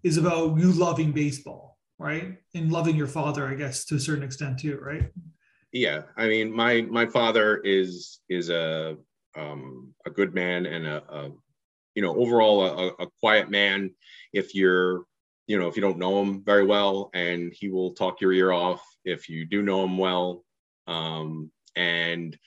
is 0.03 0.17
about 0.17 0.57
you 0.59 0.71
loving 0.71 1.11
baseball 1.11 1.77
right? 1.97 2.37
And 2.53 2.71
loving 2.71 2.95
your 2.95 3.07
father 3.07 3.47
i 3.47 3.55
guess 3.55 3.85
to 3.85 3.95
a 3.95 3.99
certain 3.99 4.23
extent 4.23 4.59
too 4.59 4.77
right? 4.81 5.11
Yeah. 5.71 6.03
I 6.17 6.27
mean 6.27 6.51
my 6.51 6.81
my 6.81 7.05
father 7.05 7.57
is 7.57 8.19
is 8.29 8.49
a 8.49 8.97
um 9.35 9.93
a 10.05 10.09
good 10.09 10.33
man 10.33 10.65
and 10.65 10.85
a, 10.85 11.03
a 11.09 11.31
you 11.95 12.01
know 12.01 12.15
overall 12.15 12.65
a, 12.65 12.87
a 13.03 13.07
quiet 13.21 13.49
man 13.49 13.91
if 14.33 14.55
you're 14.55 15.05
you 15.47 15.59
know, 15.59 15.67
if 15.67 15.75
you 15.75 15.81
don't 15.81 15.99
know 15.99 16.21
him 16.21 16.43
very 16.43 16.65
well, 16.65 17.09
and 17.13 17.53
he 17.53 17.69
will 17.69 17.93
talk 17.93 18.21
your 18.21 18.33
ear 18.33 18.51
off 18.51 18.83
if 19.03 19.29
you 19.29 19.45
do 19.45 19.61
know 19.61 19.83
him 19.83 19.97
well. 19.97 20.43
Um, 20.87 21.51
and 21.75 22.37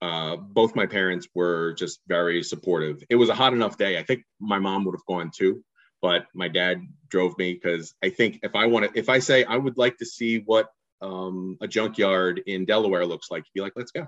uh, 0.00 0.36
both 0.36 0.74
my 0.74 0.86
parents 0.86 1.28
were 1.34 1.74
just 1.74 2.00
very 2.08 2.42
supportive. 2.42 3.02
It 3.10 3.16
was 3.16 3.28
a 3.28 3.34
hot 3.34 3.52
enough 3.52 3.76
day. 3.76 3.98
I 3.98 4.02
think 4.02 4.24
my 4.40 4.58
mom 4.58 4.84
would 4.84 4.94
have 4.94 5.06
gone 5.06 5.30
too, 5.34 5.62
but 6.00 6.26
my 6.34 6.48
dad 6.48 6.80
drove 7.08 7.36
me 7.38 7.54
because 7.54 7.94
I 8.02 8.08
think 8.08 8.40
if 8.42 8.54
I 8.54 8.66
want 8.66 8.92
to, 8.92 8.98
if 8.98 9.08
I 9.08 9.18
say 9.18 9.44
I 9.44 9.56
would 9.56 9.76
like 9.76 9.98
to 9.98 10.06
see 10.06 10.38
what 10.38 10.68
um, 11.02 11.58
a 11.60 11.68
junkyard 11.68 12.42
in 12.46 12.64
Delaware 12.64 13.04
looks 13.04 13.30
like, 13.30 13.44
he'd 13.44 13.60
be 13.60 13.62
like, 13.62 13.74
let's 13.76 13.92
go. 13.92 14.06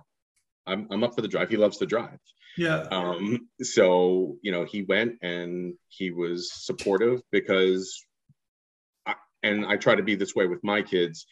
I'm, 0.67 0.87
I'm 0.91 1.05
up 1.05 1.15
for 1.15 1.23
the 1.23 1.29
drive. 1.29 1.51
He 1.51 1.57
loves 1.57 1.79
to 1.79 1.87
drive. 1.87 2.19
Yeah. 2.57 2.87
Um, 2.91 3.49
so, 3.63 4.37
you 4.43 4.53
know, 4.53 4.65
he 4.65 4.83
went 4.83 5.19
and 5.23 5.75
he 5.89 6.11
was 6.11 6.53
supportive 6.53 7.21
because 7.33 8.05
and 9.45 9.67
I 9.67 9.77
try 9.77 9.95
to 9.95 10.03
be 10.03 10.17
this 10.17 10.35
way 10.35 10.47
with 10.47 10.65
my 10.65 10.83
kids, 10.83 11.27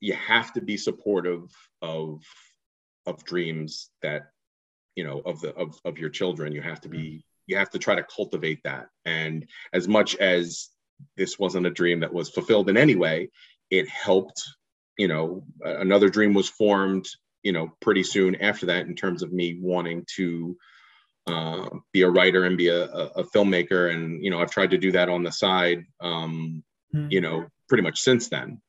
you 0.00 0.14
have 0.14 0.52
to 0.54 0.62
be 0.62 0.76
supportive 0.76 1.50
of 1.82 2.22
of 3.06 3.22
dreams 3.24 3.90
that 4.00 4.30
you 4.94 5.04
know 5.04 5.20
of 5.26 5.40
the 5.40 5.54
of, 5.56 5.78
of 5.84 5.98
your 5.98 6.10
children. 6.10 6.52
You 6.52 6.62
have 6.62 6.80
to 6.82 6.88
be 6.88 7.24
you 7.46 7.56
have 7.56 7.70
to 7.70 7.78
try 7.78 7.96
to 7.96 8.04
cultivate 8.04 8.62
that. 8.64 8.86
And 9.04 9.46
as 9.72 9.86
much 9.88 10.14
as 10.16 10.70
this 11.16 11.38
wasn't 11.38 11.66
a 11.66 11.70
dream 11.70 12.00
that 12.00 12.14
was 12.14 12.30
fulfilled 12.30 12.70
in 12.70 12.76
any 12.76 12.94
way, 12.94 13.30
it 13.70 13.88
helped. 13.88 14.42
You 14.96 15.08
know, 15.08 15.44
another 15.60 16.08
dream 16.08 16.34
was 16.34 16.48
formed. 16.48 17.06
You 17.44 17.52
know, 17.52 17.72
pretty 17.80 18.02
soon 18.02 18.34
after 18.36 18.66
that, 18.66 18.86
in 18.86 18.96
terms 18.96 19.22
of 19.22 19.32
me 19.32 19.58
wanting 19.60 20.04
to 20.16 20.56
uh, 21.26 21.68
be 21.92 22.02
a 22.02 22.10
writer 22.10 22.44
and 22.44 22.58
be 22.58 22.68
a, 22.68 22.84
a, 22.84 23.24
filmmaker. 23.24 23.92
And 23.92 24.22
you 24.22 24.30
know, 24.30 24.40
I've 24.40 24.50
tried 24.50 24.72
to 24.72 24.78
do 24.78 24.92
that 24.92 25.08
on 25.08 25.22
the 25.22 25.32
side. 25.32 25.84
Um, 26.00 26.62
mm-hmm. 26.94 27.08
you 27.10 27.20
know, 27.20 27.46
pretty 27.68 27.82
much 27.82 28.00
since 28.00 28.28
then. 28.28 28.60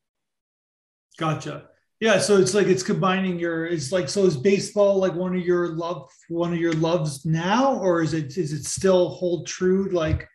Gotcha. 1.17 1.69
Yeah, 2.01 2.19
so 2.19 2.37
it's 2.37 2.53
like 2.53 2.67
it's 2.67 2.83
combining 2.83 3.39
your. 3.39 3.65
It's 3.65 3.91
like 3.91 4.09
so. 4.09 4.25
Is 4.25 4.35
baseball 4.35 4.97
like 4.97 5.15
one 5.15 5.35
of 5.35 5.45
your 5.45 5.69
love, 5.69 6.09
one 6.27 6.51
of 6.51 6.59
your 6.59 6.73
loves 6.73 7.25
now, 7.25 7.75
or 7.75 8.01
is 8.01 8.13
it 8.13 8.37
is 8.37 8.51
it 8.51 8.65
still 8.65 9.09
hold 9.09 9.47
true? 9.47 9.89
Like, 9.89 10.27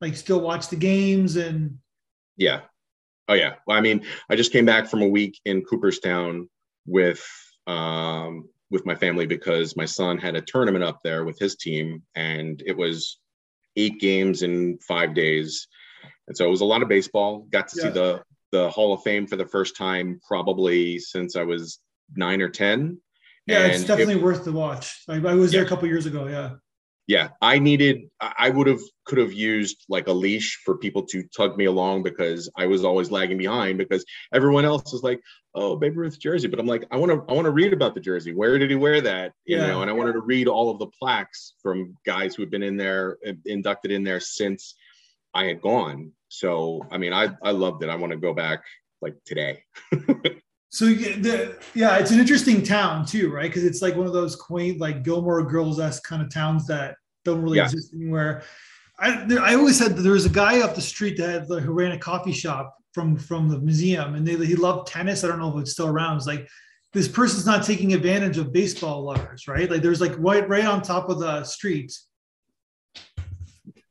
like 0.00 0.16
still 0.16 0.40
watch 0.40 0.68
the 0.68 0.76
games 0.76 1.36
and. 1.36 1.78
Yeah, 2.38 2.62
oh 3.28 3.34
yeah. 3.34 3.54
Well, 3.66 3.76
I 3.76 3.82
mean, 3.82 4.04
I 4.30 4.36
just 4.36 4.50
came 4.50 4.64
back 4.64 4.88
from 4.88 5.02
a 5.02 5.08
week 5.08 5.38
in 5.44 5.62
Cooperstown 5.62 6.48
with 6.86 7.22
um, 7.66 8.48
with 8.70 8.86
my 8.86 8.94
family 8.94 9.26
because 9.26 9.76
my 9.76 9.84
son 9.84 10.18
had 10.18 10.36
a 10.36 10.40
tournament 10.40 10.84
up 10.84 11.00
there 11.02 11.24
with 11.24 11.38
his 11.38 11.56
team, 11.56 12.02
and 12.14 12.62
it 12.66 12.76
was 12.76 13.18
eight 13.76 14.00
games 14.00 14.42
in 14.42 14.78
five 14.78 15.14
days 15.14 15.66
and 16.26 16.36
so 16.36 16.46
it 16.46 16.50
was 16.50 16.60
a 16.60 16.66
lot 16.66 16.82
of 16.82 16.88
baseball. 16.88 17.46
Got 17.50 17.68
to 17.68 17.76
yeah. 17.76 17.82
see 17.82 17.90
the 17.90 18.22
the 18.52 18.70
Hall 18.70 18.92
of 18.92 19.02
Fame 19.02 19.26
for 19.26 19.36
the 19.36 19.46
first 19.46 19.76
time 19.76 20.20
probably 20.26 20.98
since 20.98 21.36
I 21.36 21.42
was 21.42 21.80
nine 22.14 22.40
or 22.40 22.48
ten. 22.48 22.98
Yeah, 23.46 23.64
and 23.64 23.72
it's 23.72 23.84
definitely 23.84 24.14
it, 24.14 24.22
worth 24.22 24.44
the 24.44 24.52
watch. 24.52 25.02
I, 25.08 25.16
I 25.16 25.34
was 25.34 25.52
yeah. 25.52 25.58
there 25.58 25.66
a 25.66 25.68
couple 25.68 25.88
years 25.88 26.06
ago. 26.06 26.26
Yeah 26.26 26.54
yeah 27.06 27.28
i 27.42 27.58
needed 27.58 28.02
i 28.20 28.48
would 28.48 28.66
have 28.66 28.80
could 29.04 29.18
have 29.18 29.32
used 29.32 29.84
like 29.88 30.08
a 30.08 30.12
leash 30.12 30.60
for 30.64 30.78
people 30.78 31.04
to 31.04 31.22
tug 31.36 31.56
me 31.56 31.66
along 31.66 32.02
because 32.02 32.50
i 32.56 32.66
was 32.66 32.84
always 32.84 33.10
lagging 33.10 33.38
behind 33.38 33.78
because 33.78 34.04
everyone 34.32 34.64
else 34.64 34.92
is 34.92 35.02
like 35.02 35.20
oh 35.54 35.76
babe 35.76 35.96
ruth 35.96 36.18
jersey 36.18 36.48
but 36.48 36.58
i'm 36.58 36.66
like 36.66 36.86
i 36.90 36.96
want 36.96 37.12
to 37.12 37.22
i 37.30 37.34
want 37.34 37.44
to 37.44 37.50
read 37.50 37.72
about 37.72 37.94
the 37.94 38.00
jersey 38.00 38.32
where 38.32 38.58
did 38.58 38.70
he 38.70 38.76
wear 38.76 39.00
that 39.00 39.32
you 39.44 39.56
yeah. 39.56 39.66
know 39.66 39.82
and 39.82 39.90
i 39.90 39.94
wanted 39.94 40.12
to 40.12 40.20
read 40.20 40.48
all 40.48 40.70
of 40.70 40.78
the 40.78 40.86
plaques 40.98 41.54
from 41.62 41.94
guys 42.06 42.34
who 42.34 42.42
have 42.42 42.50
been 42.50 42.62
in 42.62 42.76
there 42.76 43.18
uh, 43.26 43.32
inducted 43.44 43.90
in 43.90 44.02
there 44.02 44.20
since 44.20 44.74
I 45.34 45.44
had 45.44 45.60
gone. 45.60 46.12
So 46.28 46.86
I 46.90 46.98
mean, 46.98 47.12
I 47.12 47.28
I 47.42 47.50
loved 47.50 47.82
it. 47.82 47.90
I 47.90 47.96
want 47.96 48.12
to 48.12 48.18
go 48.18 48.32
back 48.32 48.62
like 49.02 49.16
today. 49.26 49.64
so 50.74 50.86
yeah, 50.86 51.16
the, 51.20 51.56
yeah, 51.74 51.98
it's 51.98 52.10
an 52.10 52.18
interesting 52.18 52.60
town 52.60 53.06
too, 53.06 53.30
right? 53.30 53.48
Because 53.48 53.62
it's 53.62 53.80
like 53.80 53.94
one 53.94 54.08
of 54.08 54.12
those 54.12 54.34
quaint, 54.34 54.80
like 54.80 55.04
Gilmore 55.04 55.44
Girls 55.44 55.78
esque 55.78 56.02
kind 56.02 56.20
of 56.20 56.34
towns 56.34 56.66
that 56.66 56.96
don't 57.24 57.40
really 57.40 57.58
yeah. 57.58 57.66
exist 57.66 57.94
anywhere. 57.94 58.42
I, 58.98 59.24
there, 59.24 59.40
I 59.40 59.54
always 59.54 59.78
said 59.78 59.94
that 59.94 60.02
there 60.02 60.14
was 60.14 60.26
a 60.26 60.30
guy 60.30 60.62
up 60.62 60.74
the 60.74 60.80
street 60.80 61.16
that 61.18 61.48
had, 61.48 61.62
who 61.62 61.72
ran 61.72 61.92
a 61.92 61.98
coffee 61.98 62.32
shop 62.32 62.76
from 62.92 63.16
from 63.16 63.48
the 63.48 63.60
museum, 63.60 64.16
and 64.16 64.26
they, 64.26 64.34
he 64.44 64.56
loved 64.56 64.88
tennis. 64.88 65.22
I 65.22 65.28
don't 65.28 65.38
know 65.38 65.56
if 65.56 65.62
it's 65.62 65.70
still 65.70 65.86
around. 65.86 66.16
It's 66.16 66.26
like 66.26 66.48
this 66.92 67.06
person's 67.06 67.46
not 67.46 67.62
taking 67.64 67.94
advantage 67.94 68.36
of 68.38 68.52
baseball 68.52 69.04
lovers, 69.04 69.46
right? 69.46 69.70
Like 69.70 69.80
there's 69.80 70.00
like 70.00 70.16
right 70.18 70.48
right 70.48 70.64
on 70.64 70.82
top 70.82 71.08
of 71.08 71.20
the 71.20 71.44
street. 71.44 71.96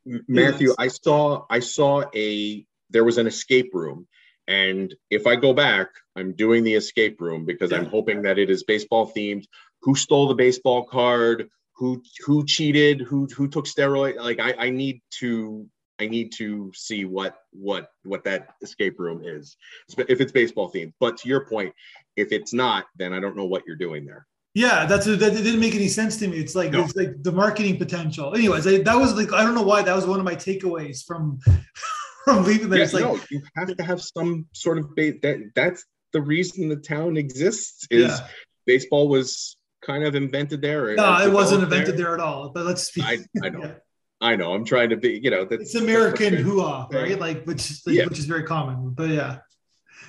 Matthew, 0.04 0.74
I 0.78 0.88
saw 0.88 1.46
I 1.48 1.60
saw 1.60 2.04
a 2.14 2.66
there 2.90 3.04
was 3.04 3.16
an 3.16 3.26
escape 3.26 3.70
room. 3.72 4.06
And 4.46 4.94
if 5.10 5.26
I 5.26 5.36
go 5.36 5.54
back, 5.54 5.88
I'm 6.16 6.32
doing 6.32 6.64
the 6.64 6.74
escape 6.74 7.20
room 7.20 7.44
because 7.44 7.70
yeah. 7.70 7.78
I'm 7.78 7.86
hoping 7.86 8.22
that 8.22 8.38
it 8.38 8.50
is 8.50 8.64
baseball 8.64 9.10
themed. 9.10 9.46
Who 9.82 9.94
stole 9.94 10.28
the 10.28 10.34
baseball 10.34 10.84
card? 10.84 11.48
Who 11.76 12.02
who 12.24 12.44
cheated? 12.44 13.00
Who 13.00 13.26
who 13.26 13.48
took 13.48 13.66
steroid? 13.66 14.16
Like 14.16 14.40
I, 14.40 14.66
I 14.66 14.70
need 14.70 15.00
to 15.18 15.68
I 15.98 16.06
need 16.06 16.32
to 16.36 16.72
see 16.74 17.04
what 17.04 17.36
what 17.52 17.88
what 18.04 18.24
that 18.24 18.54
escape 18.62 18.98
room 18.98 19.22
is 19.24 19.56
if 19.96 20.20
it's 20.20 20.32
baseball 20.32 20.70
themed. 20.72 20.92
But 21.00 21.16
to 21.18 21.28
your 21.28 21.46
point, 21.46 21.74
if 22.16 22.32
it's 22.32 22.52
not, 22.52 22.86
then 22.96 23.12
I 23.12 23.20
don't 23.20 23.36
know 23.36 23.44
what 23.44 23.64
you're 23.66 23.76
doing 23.76 24.04
there. 24.04 24.26
Yeah, 24.54 24.86
that's 24.86 25.06
that 25.06 25.18
didn't 25.18 25.58
make 25.58 25.74
any 25.74 25.88
sense 25.88 26.16
to 26.18 26.28
me. 26.28 26.38
It's 26.38 26.54
like 26.54 26.70
no. 26.70 26.84
it's 26.84 26.94
like 26.94 27.22
the 27.22 27.32
marketing 27.32 27.76
potential. 27.76 28.34
Anyways, 28.34 28.66
I, 28.66 28.82
that 28.82 28.94
was 28.94 29.14
like 29.14 29.32
I 29.32 29.42
don't 29.42 29.54
know 29.54 29.62
why 29.62 29.82
that 29.82 29.96
was 29.96 30.06
one 30.06 30.20
of 30.20 30.24
my 30.24 30.36
takeaways 30.36 31.04
from 31.04 31.40
from 32.36 32.44
leaving 32.44 32.70
there. 32.70 32.80
Yeah, 32.80 32.90
like, 32.92 33.04
no, 33.04 33.20
you 33.30 33.42
have 33.56 33.76
to 33.76 33.82
have 33.82 34.02
some 34.02 34.46
sort 34.52 34.78
of 34.78 34.94
base. 34.94 35.16
That 35.22 35.50
that's 35.54 35.84
the 36.12 36.20
reason 36.20 36.68
the 36.68 36.76
town 36.76 37.16
exists. 37.16 37.86
Is 37.90 38.18
yeah. 38.18 38.26
baseball 38.66 39.08
was 39.08 39.56
kind 39.84 40.04
of 40.04 40.14
invented 40.14 40.62
there. 40.62 40.94
No, 40.94 41.20
it 41.20 41.32
wasn't 41.32 41.62
invented 41.62 41.96
there. 41.96 42.06
there. 42.06 42.14
at 42.14 42.20
all. 42.20 42.50
But 42.50 42.66
let's 42.66 42.84
speak. 42.84 43.04
I, 43.04 43.18
I 43.42 43.48
know. 43.50 43.60
yeah. 43.60 43.72
I 44.20 44.36
know. 44.36 44.54
I'm 44.54 44.64
trying 44.64 44.90
to 44.90 44.96
be, 44.96 45.20
you 45.22 45.30
know, 45.30 45.44
that's 45.44 45.62
it's 45.62 45.74
American 45.74 46.32
hoo-ha, 46.34 46.88
right? 46.90 47.18
Like, 47.18 47.44
which 47.44 47.70
is, 47.70 47.82
yeah. 47.86 48.06
which 48.06 48.18
is 48.18 48.24
very 48.24 48.44
common. 48.44 48.94
But 48.94 49.10
yeah. 49.10 49.38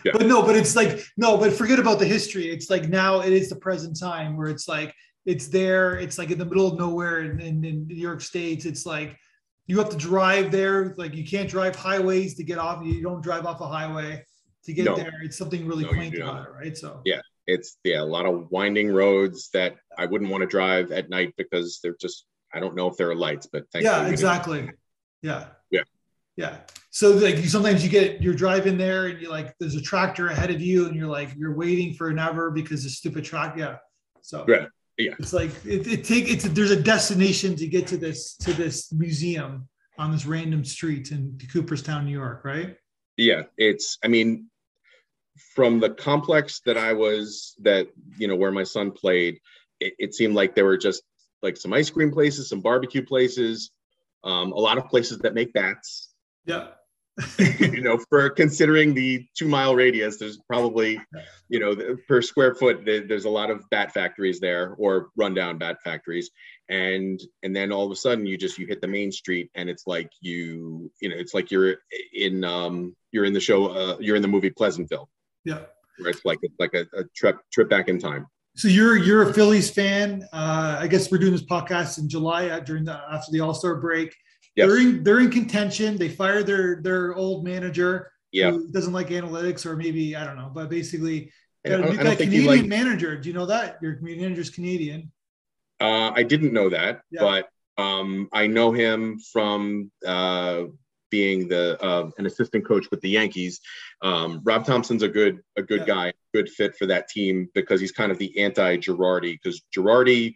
yeah. 0.06 0.14
But 0.14 0.28
no, 0.28 0.42
but 0.42 0.56
it's 0.56 0.76
like 0.76 1.02
no, 1.18 1.38
but 1.38 1.52
forget 1.52 1.80
about 1.80 2.00
the 2.00 2.06
history. 2.06 2.50
It's 2.50 2.70
like 2.70 2.88
now 2.88 3.22
it 3.22 3.34
is 3.34 3.50
the 3.50 3.58
present 3.58 4.00
time 4.00 4.38
where 4.38 4.48
it's 4.48 4.68
like 4.68 4.94
it's 5.26 5.48
there. 5.48 5.98
It's 5.98 6.18
like 6.18 6.32
in 6.32 6.38
the 6.38 6.46
middle 6.46 6.68
of 6.68 6.80
nowhere 6.80 7.22
in, 7.22 7.42
in, 7.42 7.66
in 7.66 7.88
New 7.88 7.96
York 7.96 8.22
State. 8.22 8.66
It's 8.66 8.86
like 8.86 9.18
you 9.68 9.78
have 9.80 9.90
to 9.90 9.98
drive 9.98 10.52
there. 10.52 10.94
Like 10.98 11.16
you 11.16 11.26
can't 11.26 11.50
drive 11.50 11.76
highways 11.76 12.36
to 12.36 12.44
get 12.44 12.58
off. 12.58 12.86
You 12.86 13.02
don't 13.02 13.22
drive 13.22 13.46
off 13.46 13.62
a 13.62 13.68
highway 13.68 14.26
to 14.66 14.74
get 14.74 14.86
no. 14.86 14.96
there. 14.96 15.14
It's 15.24 15.38
something 15.38 15.66
really 15.66 15.84
no, 15.84 15.90
quaint 15.90 16.16
about 16.16 16.48
it, 16.48 16.52
right? 16.52 16.78
So 16.78 17.02
yeah, 17.06 17.22
it's 17.48 17.78
yeah 17.84 18.02
a 18.02 18.06
lot 18.06 18.26
of 18.26 18.52
winding 18.52 18.92
roads 18.92 19.50
that 19.54 19.76
I 19.98 20.06
wouldn't 20.06 20.30
want 20.30 20.42
to 20.42 20.48
drive 20.48 20.92
at 20.92 21.10
night 21.10 21.34
because 21.38 21.80
they're 21.82 21.98
just 22.00 22.26
I 22.54 22.60
don't 22.60 22.76
know 22.76 22.88
if 22.88 22.98
there 22.98 23.10
are 23.10 23.16
lights, 23.16 23.48
but 23.52 23.66
thank 23.72 23.84
you. 23.84 23.92
yeah, 23.92 24.08
exactly. 24.08 24.70
Yeah. 25.22 25.48
Yeah. 25.72 25.82
Yeah. 26.38 26.58
So 26.92 27.12
like 27.12 27.38
you 27.38 27.48
sometimes 27.50 27.84
you 27.84 27.90
get 27.90 28.22
you're 28.22 28.34
driving 28.34 28.78
there 28.78 29.08
and 29.08 29.20
you're 29.20 29.32
like 29.32 29.54
there's 29.60 29.76
a 29.76 29.82
tractor 29.82 30.28
ahead 30.28 30.52
of 30.52 30.62
you 30.62 30.86
and 30.86 30.96
you're 30.96 31.08
like 31.08 31.34
you're 31.36 31.56
waiting 31.56 31.94
for 31.94 32.10
an 32.10 32.20
hour 32.20 32.52
because 32.52 32.84
the 32.84 32.90
stupid 32.90 33.26
track. 33.26 33.56
Yeah. 33.58 33.78
So 34.22 34.46
yeah. 34.48 34.68
Yeah. 34.98 35.14
It's 35.20 35.34
like 35.34 35.52
it, 35.66 35.88
it 35.88 36.04
take 36.06 36.30
it's 36.30 36.46
there's 36.46 36.72
a 36.72 36.82
destination 36.82 37.56
to 37.58 37.68
get 37.68 37.88
to 37.88 37.98
this 37.98 38.36
to 38.38 38.54
this 38.54 38.92
museum 38.94 39.68
on 39.98 40.12
this 40.12 40.26
random 40.26 40.64
street 40.64 41.12
in 41.12 41.38
Cooperstown, 41.52 42.06
New 42.06 42.12
York, 42.12 42.44
right? 42.46 42.78
Yeah, 43.18 43.44
it's 43.58 43.98
I 44.04 44.08
mean 44.08 44.50
from 45.54 45.80
the 45.80 45.90
complex 45.90 46.62
that 46.66 46.78
I 46.78 46.94
was 46.94 47.56
that 47.62 47.88
you 48.18 48.28
know 48.28 48.36
where 48.36 48.52
my 48.52 48.64
son 48.64 48.92
played, 48.92 49.40
it, 49.80 49.94
it 50.00 50.14
seemed 50.14 50.36
like 50.36 50.56
there 50.56 50.66
were 50.66 50.78
just 50.78 51.04
like 51.42 51.58
some 51.58 51.74
ice 51.74 51.90
cream 51.90 52.12
places, 52.12 52.50
some 52.50 52.62
barbecue 52.62 53.04
places, 53.04 53.72
um, 54.24 54.52
a 54.52 54.60
lot 54.60 54.78
of 54.78 54.88
places 54.88 55.20
that 55.20 55.34
make 55.34 55.54
bats. 55.54 56.10
Yeah. 56.46 56.68
you 57.40 57.82
know, 57.82 57.98
for 58.10 58.30
considering 58.30 58.94
the 58.94 59.26
two 59.36 59.48
mile 59.48 59.74
radius, 59.76 60.18
there's 60.18 60.38
probably, 60.38 61.00
you 61.48 61.60
know, 61.60 61.76
per 62.08 62.22
square 62.22 62.54
foot, 62.56 62.84
there's 62.86 63.26
a 63.26 63.30
lot 63.30 63.50
of 63.50 63.64
bat 63.70 63.94
factories 63.94 64.40
there 64.40 64.76
or 64.78 65.10
rundown 65.16 65.58
bat 65.58 65.78
factories. 65.84 66.30
And, 66.68 67.22
and 67.44 67.56
then 67.56 67.72
all 67.72 67.86
of 67.86 67.92
a 67.92 67.96
sudden 67.96 68.26
you 68.26 68.38
just, 68.38 68.58
you 68.58 68.68
hit 68.68 68.82
the 68.82 68.88
main 68.88 69.12
street 69.12 69.50
and 69.56 69.70
it's 69.70 69.88
like 69.88 70.10
you, 70.20 70.92
you 71.02 71.10
know, 71.10 71.16
it's 71.16 71.34
like 71.34 71.52
you're 71.52 71.76
in, 72.14 72.44
um, 72.44 72.96
you're 73.12 73.26
in 73.26 73.34
the 73.34 73.40
show, 73.40 73.68
uh, 73.68 73.98
you're 74.00 74.18
in 74.18 74.22
the 74.22 74.28
movie 74.28 74.50
Pleasantville. 74.50 75.10
Yeah. 75.46 75.62
Where 76.00 76.10
it's 76.10 76.26
like, 76.26 76.40
it's 76.42 76.56
like 76.60 76.74
a, 76.74 76.86
a 76.98 77.06
trip, 77.16 77.40
trip 77.52 77.70
back 77.70 77.88
in 77.88 77.98
time. 77.98 78.28
So 78.58 78.70
you're 78.70 78.96
you're 78.96 79.30
a 79.30 79.34
Phillies 79.34 79.70
fan. 79.70 80.26
Uh, 80.32 80.78
I 80.80 80.88
guess 80.88 81.12
we're 81.12 81.18
doing 81.18 81.34
this 81.34 81.44
podcast 81.44 81.98
in 81.98 82.08
July 82.08 82.48
uh, 82.48 82.62
during 82.62 82.86
the 82.86 82.94
after 83.12 83.30
the 83.34 83.42
All 83.42 83.54
Star 83.54 83.76
break. 83.76 84.16
Yes. 84.56 84.68
They're 84.68 84.78
in 84.80 85.04
they're 85.04 85.20
in 85.20 85.32
contention. 85.32 85.98
They 85.98 86.10
fired 86.10 86.48
their 86.48 86.82
their 86.82 87.14
old 87.14 87.44
manager. 87.44 88.12
Yeah. 88.32 88.52
Who 88.52 88.70
doesn't 88.72 88.94
like 88.94 89.08
analytics 89.10 89.66
or 89.66 89.76
maybe 89.76 90.16
I 90.16 90.26
don't 90.26 90.38
know, 90.38 90.52
but 90.54 90.70
basically 90.70 91.32
got 91.66 91.80
a, 91.80 91.96
got 91.96 92.08
a 92.08 92.16
Canadian 92.16 92.46
like, 92.46 92.66
manager. 92.66 93.18
Do 93.18 93.30
you 93.30 93.34
know 93.36 93.46
that 93.46 93.78
your 93.82 94.00
manager's 94.02 94.50
Canadian? 94.50 95.12
Uh, 95.80 96.12
I 96.16 96.24
didn't 96.24 96.54
know 96.54 96.70
that, 96.70 97.02
yeah. 97.12 97.22
but 97.22 97.50
um, 97.82 98.30
I 98.32 98.48
know 98.48 98.72
him 98.72 99.20
from 99.20 99.92
uh, 100.06 100.64
being 101.10 101.48
the 101.48 101.82
uh, 101.84 102.10
an 102.18 102.26
assistant 102.26 102.66
coach 102.66 102.90
with 102.92 103.02
the 103.02 103.10
Yankees. 103.10 103.60
Um, 104.02 104.42
Rob 104.44 104.66
Thomson's 104.66 105.04
a 105.04 105.10
good 105.10 105.42
a 105.58 105.62
good 105.62 105.82
yeah. 105.82 105.94
guy, 105.94 106.14
good 106.34 106.50
fit 106.50 106.76
for 106.78 106.86
that 106.88 107.10
team 107.10 107.50
because 107.54 107.82
he's 107.82 107.92
kind 107.92 108.12
of 108.12 108.18
the 108.18 108.40
anti 108.40 108.78
Girardi. 108.78 109.34
Because 109.42 109.62
Girardi, 109.76 110.36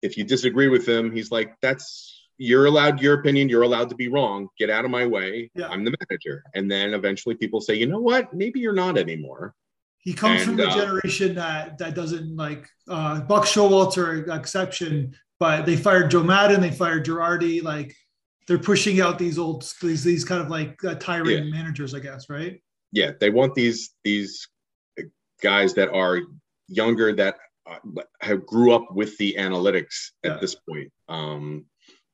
if 0.00 0.16
you 0.16 0.24
disagree 0.24 0.68
with 0.68 0.88
him, 0.88 1.10
he's 1.10 1.30
like, 1.30 1.54
"That's 1.60 2.21
you're 2.38 2.66
allowed 2.66 3.00
your 3.00 3.14
opinion. 3.20 3.48
You're 3.48 3.62
allowed 3.62 3.88
to 3.90 3.94
be 3.94 4.08
wrong. 4.08 4.48
Get 4.58 4.70
out 4.70 4.84
of 4.84 4.90
my 4.90 5.06
way. 5.06 5.50
Yeah. 5.54 5.68
I'm 5.68 5.84
the 5.84 5.94
manager." 6.08 6.42
And 6.54 6.70
then 6.70 6.94
eventually 6.94 7.34
people 7.34 7.60
say, 7.60 7.74
"You 7.74 7.86
know 7.86 8.00
what? 8.00 8.32
Maybe 8.34 8.60
you're 8.60 8.72
not 8.72 8.98
anymore." 8.98 9.54
He 9.98 10.12
comes 10.12 10.40
and, 10.40 10.50
from 10.50 10.56
the 10.56 10.68
uh, 10.68 10.74
generation 10.74 11.34
that 11.36 11.78
that 11.78 11.94
doesn't 11.94 12.36
like 12.36 12.68
uh, 12.88 13.20
Buck 13.20 13.44
Showalter 13.44 14.34
exception, 14.36 15.14
but 15.38 15.64
they 15.64 15.76
fired 15.76 16.10
Joe 16.10 16.24
Maddon, 16.24 16.60
they 16.60 16.72
fired 16.72 17.06
Girardi, 17.06 17.62
like 17.62 17.94
they're 18.48 18.58
pushing 18.58 19.00
out 19.00 19.18
these 19.18 19.38
old 19.38 19.64
these 19.80 20.02
these 20.02 20.24
kind 20.24 20.42
of 20.42 20.50
like 20.50 20.82
uh, 20.84 20.96
tyrant 20.96 21.46
yeah. 21.46 21.50
managers, 21.50 21.94
I 21.94 22.00
guess, 22.00 22.28
right? 22.28 22.60
Yeah, 22.90 23.12
they 23.20 23.30
want 23.30 23.54
these 23.54 23.90
these 24.02 24.48
guys 25.40 25.74
that 25.74 25.90
are 25.90 26.20
younger 26.68 27.14
that 27.14 27.36
uh, 27.66 28.02
have 28.20 28.46
grew 28.46 28.72
up 28.72 28.92
with 28.92 29.16
the 29.18 29.36
analytics 29.38 30.10
at 30.24 30.32
yeah. 30.32 30.38
this 30.40 30.54
point. 30.54 30.90
Um, 31.08 31.66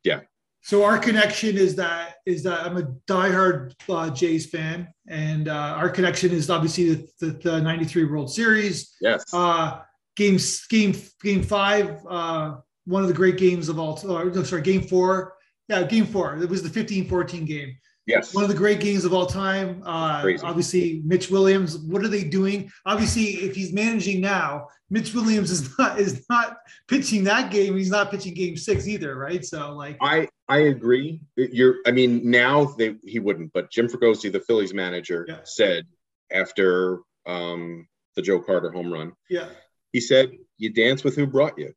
yeah. 0.05 0.21
So 0.63 0.85
our 0.85 0.99
connection 0.99 1.57
is 1.57 1.77
that 1.77 2.17
is 2.27 2.43
that 2.43 2.61
I'm 2.61 2.77
a 2.77 2.83
diehard 3.07 3.73
uh, 3.89 4.11
Jays 4.11 4.47
fan, 4.47 4.89
and 5.07 5.49
uh, 5.49 5.75
our 5.77 5.89
connection 5.89 6.31
is 6.33 6.51
obviously 6.51 6.95
the, 6.95 7.09
the, 7.21 7.27
the 7.27 7.61
'93 7.61 8.05
World 8.05 8.31
Series. 8.31 8.95
Yes. 9.01 9.25
Uh, 9.33 9.81
games 10.17 10.67
game 10.67 10.95
game 11.23 11.43
five, 11.43 12.05
uh, 12.09 12.57
one 12.85 13.03
of 13.03 13.09
the 13.09 13.15
great 13.15 13.39
games 13.39 13.69
of 13.69 13.79
all. 13.79 13.99
Or, 14.11 14.45
sorry, 14.45 14.63
game 14.63 14.83
four 14.83 15.35
yeah, 15.69 15.83
game 15.83 16.07
four. 16.07 16.37
It 16.43 16.49
was 16.49 16.63
the 16.63 16.71
15 16.71 17.09
14 17.09 17.45
game. 17.45 17.77
Yes. 18.09 18.35
One 18.35 18.43
of 18.43 18.49
the 18.49 18.57
great 18.57 18.81
games 18.81 19.05
of 19.05 19.13
all 19.13 19.27
time. 19.27 19.83
Uh, 19.85 20.27
obviously, 20.43 21.03
Mitch 21.05 21.31
Williams. 21.31 21.77
What 21.77 22.03
are 22.03 22.09
they 22.09 22.25
doing? 22.25 22.73
Obviously, 22.87 23.25
if 23.25 23.55
he's 23.55 23.71
managing 23.71 24.23
now, 24.23 24.69
Mitch 24.89 25.13
Williams 25.13 25.51
is 25.51 25.69
not 25.79 26.01
is 26.01 26.25
not 26.31 26.57
pitching 26.89 27.25
that 27.25 27.53
game. 27.53 27.77
He's 27.77 27.91
not 27.91 28.11
pitching 28.11 28.33
game 28.33 28.57
six 28.57 28.89
either, 28.89 29.15
right? 29.15 29.45
So, 29.45 29.75
like, 29.75 29.99
I 30.01 30.29
I 30.49 30.59
agree. 30.61 31.21
You're. 31.37 31.77
I 31.87 31.91
mean, 31.91 32.31
now 32.31 32.65
they, 32.65 32.97
he 33.05 33.19
wouldn't, 33.19 33.53
but 33.53 33.71
Jim 33.71 33.89
Fregosi, 33.89 34.33
the 34.33 34.41
Phillies 34.41 34.73
manager, 34.73 35.27
yeah. 35.29 35.41
said 35.45 35.87
after 36.33 37.01
um, 37.27 37.87
the 38.17 38.23
Joe 38.23 38.41
Carter 38.41 38.71
home 38.71 38.91
run, 38.91 39.13
yeah, 39.29 39.49
he 39.93 40.01
said, 40.01 40.33
"You 40.57 40.71
dance 40.71 41.05
with 41.05 41.15
who 41.15 41.27
brought 41.27 41.59
you," 41.59 41.75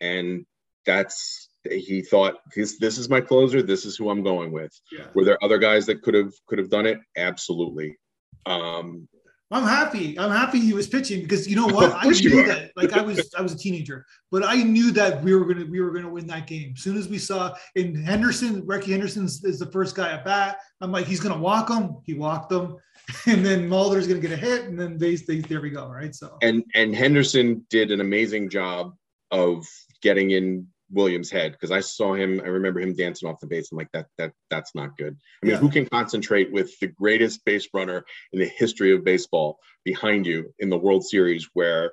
and 0.00 0.44
that's 0.84 1.47
he 1.64 2.02
thought 2.02 2.36
this 2.54 2.78
this 2.78 2.98
is 2.98 3.08
my 3.08 3.20
closer. 3.20 3.62
This 3.62 3.84
is 3.84 3.96
who 3.96 4.10
I'm 4.10 4.22
going 4.22 4.52
with. 4.52 4.72
Yeah. 4.92 5.06
Were 5.14 5.24
there 5.24 5.42
other 5.42 5.58
guys 5.58 5.86
that 5.86 6.02
could 6.02 6.14
have 6.14 6.32
could 6.46 6.58
have 6.58 6.70
done 6.70 6.86
it? 6.86 6.98
Absolutely. 7.16 7.96
Um, 8.46 9.08
I'm 9.50 9.64
happy. 9.64 10.18
I'm 10.18 10.30
happy 10.30 10.60
he 10.60 10.74
was 10.74 10.86
pitching 10.86 11.22
because 11.22 11.48
you 11.48 11.56
know 11.56 11.66
what? 11.74 11.92
I 11.94 12.08
knew 12.08 12.46
that. 12.46 12.70
Like 12.76 12.92
I 12.92 13.00
was, 13.00 13.32
I 13.36 13.40
was 13.40 13.52
a 13.52 13.58
teenager, 13.58 14.04
but 14.30 14.44
I 14.44 14.62
knew 14.62 14.90
that 14.92 15.22
we 15.22 15.34
were 15.34 15.46
gonna, 15.46 15.66
we 15.66 15.80
were 15.80 15.90
gonna 15.90 16.10
win 16.10 16.26
that 16.26 16.46
game. 16.46 16.74
As 16.76 16.82
soon 16.82 16.96
as 16.98 17.08
we 17.08 17.18
saw 17.18 17.54
in 17.74 17.94
Henderson, 17.94 18.66
Rickey 18.66 18.92
Henderson 18.92 19.24
is 19.24 19.58
the 19.58 19.70
first 19.72 19.96
guy 19.96 20.12
at 20.12 20.24
bat. 20.24 20.58
I'm 20.80 20.92
like, 20.92 21.06
he's 21.06 21.20
gonna 21.20 21.38
walk 21.38 21.70
him. 21.70 21.96
He 22.04 22.12
walked 22.12 22.50
them, 22.50 22.76
and 23.26 23.44
then 23.44 23.68
Molitor's 23.68 24.06
gonna 24.06 24.20
get 24.20 24.32
a 24.32 24.36
hit, 24.36 24.64
and 24.64 24.78
then 24.78 24.98
they, 24.98 25.16
they 25.16 25.38
there 25.40 25.62
we 25.62 25.70
go, 25.70 25.88
right? 25.88 26.14
So 26.14 26.36
and 26.42 26.62
and 26.74 26.94
Henderson 26.94 27.66
did 27.70 27.90
an 27.90 28.02
amazing 28.02 28.50
job 28.50 28.94
of 29.30 29.66
getting 30.02 30.30
in 30.32 30.66
Williams' 30.90 31.30
head 31.30 31.52
because 31.52 31.70
I 31.70 31.80
saw 31.80 32.14
him. 32.14 32.40
I 32.44 32.48
remember 32.48 32.80
him 32.80 32.94
dancing 32.94 33.28
off 33.28 33.40
the 33.40 33.46
base. 33.46 33.70
I'm 33.70 33.78
like, 33.78 33.92
that 33.92 34.06
that 34.18 34.32
that's 34.50 34.74
not 34.74 34.96
good. 34.96 35.16
I 35.42 35.46
mean, 35.46 35.54
Yeah. 35.54 35.58
who 35.60 35.70
can 35.70 35.86
concentrate 35.86 36.50
with 36.52 36.78
the 36.80 36.86
greatest 36.88 37.44
base 37.44 37.68
runner 37.74 38.04
in 38.32 38.38
the 38.40 38.46
history 38.48 38.92
of 38.94 39.04
baseball 39.04 39.58
behind 39.84 40.26
you 40.26 40.54
in 40.58 40.70
the 40.70 40.78
World 40.78 41.04
Series, 41.04 41.48
where 41.54 41.92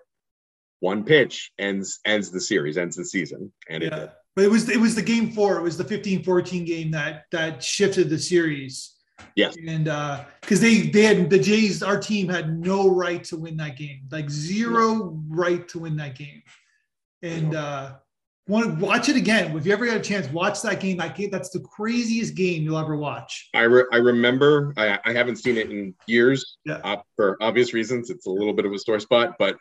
one 0.79 1.03
pitch 1.03 1.51
ends 1.59 1.99
ends 2.05 2.31
the 2.31 2.41
series, 2.41 2.77
ends 2.77 2.95
the 2.95 3.05
season, 3.05 3.51
and 3.69 3.83
it 3.83 3.91
Yeah. 3.91 4.07
But 4.35 4.45
it 4.45 4.51
was 4.51 4.69
it 4.69 4.79
was 4.79 4.95
the 4.95 5.01
game 5.01 5.31
four. 5.31 5.57
It 5.57 5.63
was 5.63 5.77
the 5.77 5.85
15-14 5.85 6.65
game 6.65 6.91
that 6.91 7.23
that 7.31 7.63
shifted 7.63 8.09
the 8.09 8.19
series. 8.19 8.91
Yes. 9.35 9.55
And 9.65 9.87
uh 9.87 10.25
because 10.41 10.59
they 10.59 10.81
they 10.81 11.03
had 11.03 11.29
the 11.29 11.39
Jays, 11.39 11.81
our 11.81 11.99
team 11.99 12.27
had 12.27 12.59
no 12.59 12.89
right 12.89 13.23
to 13.25 13.37
win 13.37 13.55
that 13.57 13.77
game, 13.77 14.01
like 14.11 14.29
zero 14.29 15.17
right 15.29 15.65
to 15.69 15.79
win 15.79 15.95
that 15.97 16.15
game. 16.17 16.43
And 17.21 17.55
uh 17.55 17.95
want 18.47 18.79
to 18.79 18.85
watch 18.85 19.09
it 19.09 19.15
again. 19.15 19.55
If 19.57 19.65
you 19.65 19.73
ever 19.73 19.85
get 19.85 19.97
a 19.97 20.01
chance, 20.01 20.27
watch 20.29 20.61
that 20.61 20.79
game. 20.79 20.97
That 20.97 21.15
game, 21.15 21.29
that's 21.31 21.49
the 21.49 21.59
craziest 21.61 22.35
game 22.35 22.63
you'll 22.63 22.77
ever 22.77 22.95
watch. 22.95 23.49
I, 23.53 23.61
re- 23.63 23.85
I 23.91 23.97
remember 23.97 24.73
I, 24.77 24.99
I 25.03 25.13
haven't 25.13 25.37
seen 25.37 25.57
it 25.57 25.71
in 25.71 25.95
years 26.07 26.57
Yeah. 26.65 26.75
uh, 26.83 26.97
for 27.15 27.37
obvious 27.41 27.73
reasons 27.73 28.09
it's 28.09 28.27
a 28.27 28.31
little 28.31 28.53
bit 28.53 28.65
of 28.65 28.71
a 28.73 28.79
sore 28.79 28.99
spot 28.99 29.35
but 29.39 29.57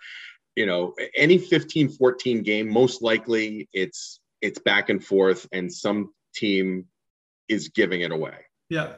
you 0.56 0.66
know 0.66 0.94
any 1.16 1.38
15 1.38 1.88
14 1.90 2.42
game 2.42 2.68
most 2.68 3.02
likely 3.02 3.68
it's 3.72 4.20
it's 4.42 4.58
back 4.58 4.88
and 4.90 5.02
forth 5.04 5.48
and 5.52 5.72
some 5.72 6.12
team 6.34 6.86
is 7.48 7.68
giving 7.70 8.02
it 8.02 8.12
away 8.12 8.36
Yeah. 8.70 8.94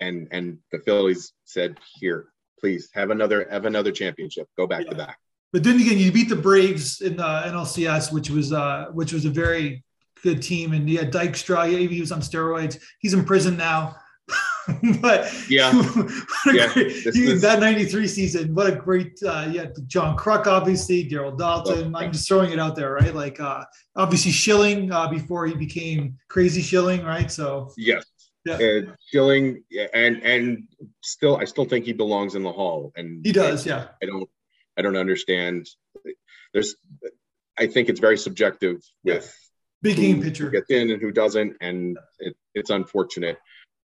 and 0.00 0.28
and 0.30 0.58
the 0.72 0.78
phillies 0.78 1.32
said 1.44 1.76
here 1.98 2.28
please 2.58 2.88
have 2.94 3.10
another 3.10 3.46
have 3.50 3.64
another 3.66 3.90
championship 3.92 4.46
go 4.56 4.66
back 4.66 4.86
to 4.86 4.94
back 4.94 5.18
But 5.52 5.64
then 5.64 5.80
again, 5.80 5.98
you 5.98 6.12
beat 6.12 6.28
the 6.28 6.36
Braves 6.36 7.00
in 7.00 7.16
the 7.16 7.22
NLCS, 7.22 8.12
which 8.12 8.30
was 8.30 8.52
uh, 8.52 8.86
which 8.92 9.12
was 9.12 9.24
a 9.24 9.30
very 9.30 9.82
good 10.22 10.42
team. 10.42 10.72
And 10.72 10.88
yeah, 10.88 11.02
Dykstra, 11.04 11.70
yeah, 11.70 11.78
he 11.88 12.00
was 12.00 12.12
on 12.12 12.20
steroids. 12.20 12.78
He's 13.00 13.14
in 13.14 13.24
prison 13.24 13.56
now. 13.56 13.96
but 15.00 15.32
Yeah. 15.48 15.72
Yeah, 16.46 16.72
great- 16.72 17.04
this 17.04 17.16
he- 17.16 17.24
is- 17.32 17.42
that 17.42 17.58
'93 17.60 18.06
season, 18.06 18.54
what 18.54 18.66
a 18.72 18.76
great 18.76 19.18
uh, 19.26 19.48
yeah, 19.50 19.66
John 19.88 20.16
Kruk, 20.16 20.46
obviously, 20.46 21.08
Daryl 21.08 21.36
Daulton. 21.36 21.92
Oh, 21.94 21.98
I'm 21.98 22.12
just 22.12 22.28
throwing 22.28 22.52
it 22.52 22.58
out 22.60 22.76
there, 22.76 22.92
right? 22.94 23.14
Like 23.14 23.40
uh, 23.40 23.64
obviously 23.96 24.30
Schilling 24.32 24.90
uh, 24.92 25.08
before 25.08 25.46
he 25.46 25.54
became 25.54 26.16
crazy 26.28 26.62
Schilling, 26.62 27.04
right? 27.04 27.30
So 27.30 27.72
yes 27.76 28.04
Yeah. 28.46 28.54
uh, 28.54 28.92
Schilling, 29.08 29.64
yeah, 29.70 29.86
and 29.92 30.22
and 30.22 30.68
still 31.02 31.36
i 31.38 31.44
still 31.44 31.64
think 31.64 31.84
he 31.84 31.92
belongs 31.92 32.34
in 32.36 32.42
the 32.42 32.52
hall 32.52 32.92
and 32.96 33.24
he 33.26 33.32
does, 33.32 33.66
yeah, 33.66 33.88
I 34.02 34.06
don't 34.06 34.28
I 34.80 34.82
don't 34.82 34.96
understand. 34.96 35.68
There's 36.54 36.74
I 37.58 37.66
think 37.66 37.90
it's 37.90 38.00
very 38.00 38.16
subjective 38.16 38.80
with 39.04 39.30
big 39.82 39.96
game 39.96 40.22
pitcher. 40.22 40.48
gets 40.48 40.70
in 40.70 40.90
and 40.90 41.02
who 41.02 41.12
doesn't, 41.12 41.58
and 41.60 41.98
it, 42.18 42.34
it's 42.54 42.70
unfortunate. 42.70 43.36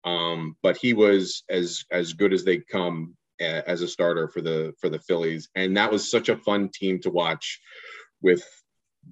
Um, 0.05 0.57
but 0.63 0.77
he 0.77 0.93
was 0.93 1.43
as 1.51 1.85
as 1.91 2.13
good 2.13 2.33
as 2.33 2.45
they 2.45 2.59
come 2.59 3.17
a, 3.41 3.69
as 3.69 3.83
a 3.83 3.89
starter 3.89 4.29
for 4.29 4.41
the 4.41 4.73
for 4.81 4.89
the 4.89 5.01
Phillies, 5.01 5.49
and 5.57 5.77
that 5.77 5.91
was 5.91 6.09
such 6.09 6.29
a 6.29 6.37
fun 6.37 6.71
team 6.73 7.01
to 7.01 7.11
watch. 7.11 7.61
With 8.23 8.45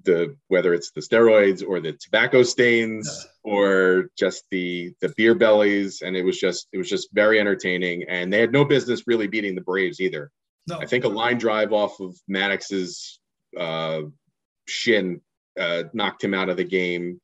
the 0.05 0.37
whether 0.47 0.73
it's 0.73 0.91
the 0.91 1.01
steroids 1.01 1.63
or 1.67 1.81
the 1.81 1.93
tobacco 1.93 2.43
stains 2.43 3.27
or 3.43 4.09
just 4.17 4.45
the 4.51 4.93
the 5.01 5.13
beer 5.17 5.35
bellies, 5.35 6.01
and 6.01 6.15
it 6.15 6.23
was 6.23 6.39
just 6.39 6.69
it 6.71 6.77
was 6.77 6.89
just 6.89 7.09
very 7.11 7.41
entertaining. 7.41 8.05
And 8.07 8.31
they 8.31 8.39
had 8.39 8.53
no 8.53 8.63
business 8.63 9.03
really 9.05 9.27
beating 9.27 9.55
the 9.55 9.61
Braves 9.61 9.99
either. 9.99 10.31
No, 10.67 10.79
I 10.79 10.85
think 10.85 11.03
a 11.03 11.09
line 11.09 11.37
drive 11.37 11.73
off 11.73 11.99
of 11.99 12.15
Maddux's 12.29 13.19
uh, 13.59 14.01
shin 14.67 15.21
uh, 15.59 15.83
knocked 15.93 16.23
him 16.23 16.33
out 16.33 16.49
of 16.49 16.57
the 16.57 16.63
game. 16.63 17.19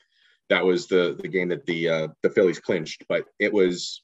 That 0.49 0.65
was 0.65 0.87
the 0.87 1.17
the 1.21 1.27
game 1.27 1.49
that 1.49 1.65
the 1.65 1.89
uh, 1.89 2.07
the 2.23 2.29
Phillies 2.29 2.59
clinched, 2.59 3.05
but 3.07 3.25
it 3.39 3.53
was 3.53 4.01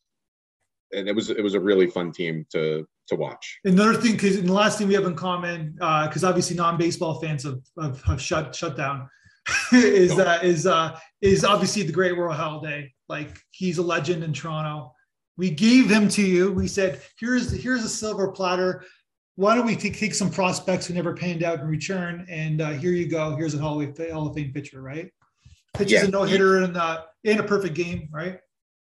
and 0.93 1.07
it 1.07 1.15
was 1.15 1.29
it 1.29 1.41
was 1.41 1.53
a 1.53 1.59
really 1.59 1.87
fun 1.87 2.11
team 2.11 2.45
to 2.51 2.87
to 3.07 3.15
watch. 3.15 3.59
Another 3.65 3.93
thing, 3.93 4.13
because 4.13 4.41
the 4.41 4.51
last 4.51 4.77
thing 4.77 4.87
we 4.87 4.93
have 4.95 5.05
in 5.05 5.15
common, 5.15 5.73
because 5.73 6.23
obviously 6.23 6.55
non-baseball 6.55 7.19
fans 7.19 7.43
have, 7.43 7.59
have, 7.79 8.01
have 8.03 8.21
shut 8.21 8.55
shut 8.55 8.75
down, 8.75 9.07
is 9.71 10.11
No. 10.11 10.23
that 10.23 10.43
is 10.43 10.65
uh 10.65 10.97
is 11.21 11.43
obviously 11.43 11.83
the 11.83 11.93
great 11.93 12.17
Roy 12.17 12.33
Halladay. 12.33 12.91
Like 13.09 13.37
he's 13.51 13.77
a 13.77 13.83
legend 13.83 14.23
in 14.23 14.33
Toronto. 14.33 14.93
We 15.37 15.51
gave 15.51 15.89
him 15.89 16.07
to 16.09 16.21
you. 16.21 16.51
We 16.51 16.67
said, 16.67 17.01
here's 17.19 17.51
here's 17.51 17.83
a 17.83 17.89
silver 17.89 18.31
platter. 18.31 18.85
Why 19.35 19.55
don't 19.55 19.65
we 19.65 19.75
take, 19.75 19.97
take 19.97 20.13
some 20.13 20.29
prospects 20.31 20.85
who 20.85 20.93
never 20.93 21.13
panned 21.13 21.43
out 21.43 21.59
in 21.59 21.67
return? 21.67 22.25
And 22.29 22.61
uh, 22.61 22.69
here 22.71 22.91
you 22.91 23.07
go. 23.09 23.35
Here's 23.35 23.53
a 23.53 23.57
Hall 23.59 23.81
of, 23.81 23.97
Hall 24.11 24.27
of 24.27 24.35
Fame 24.35 24.53
pitcher, 24.53 24.81
right? 24.81 25.11
Pitches 25.73 25.91
Yeah. 26.03 26.05
a 26.05 26.07
no 26.07 26.23
hitter 26.23 26.59
and 26.63 26.77
uh, 26.77 27.03
in 27.25 27.39
a 27.39 27.43
perfect 27.43 27.75
game, 27.75 28.07
right? 28.11 28.39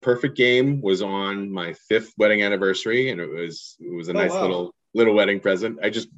Perfect 0.03 0.37
game 0.37 0.79
was 0.81 1.01
on 1.01 1.51
my 1.51 1.73
fifth 1.89 2.13
wedding 2.19 2.43
anniversary, 2.43 3.09
and 3.09 3.19
it 3.19 3.25
was 3.27 3.75
it 3.79 3.91
was 3.91 4.09
a 4.09 4.11
Oh, 4.11 4.13
nice 4.13 4.29
wow. 4.31 4.41
little 4.41 4.75
little 4.97 5.13
wedding 5.13 5.39
present. 5.39 5.79
I 5.81 5.89
just 5.89 6.09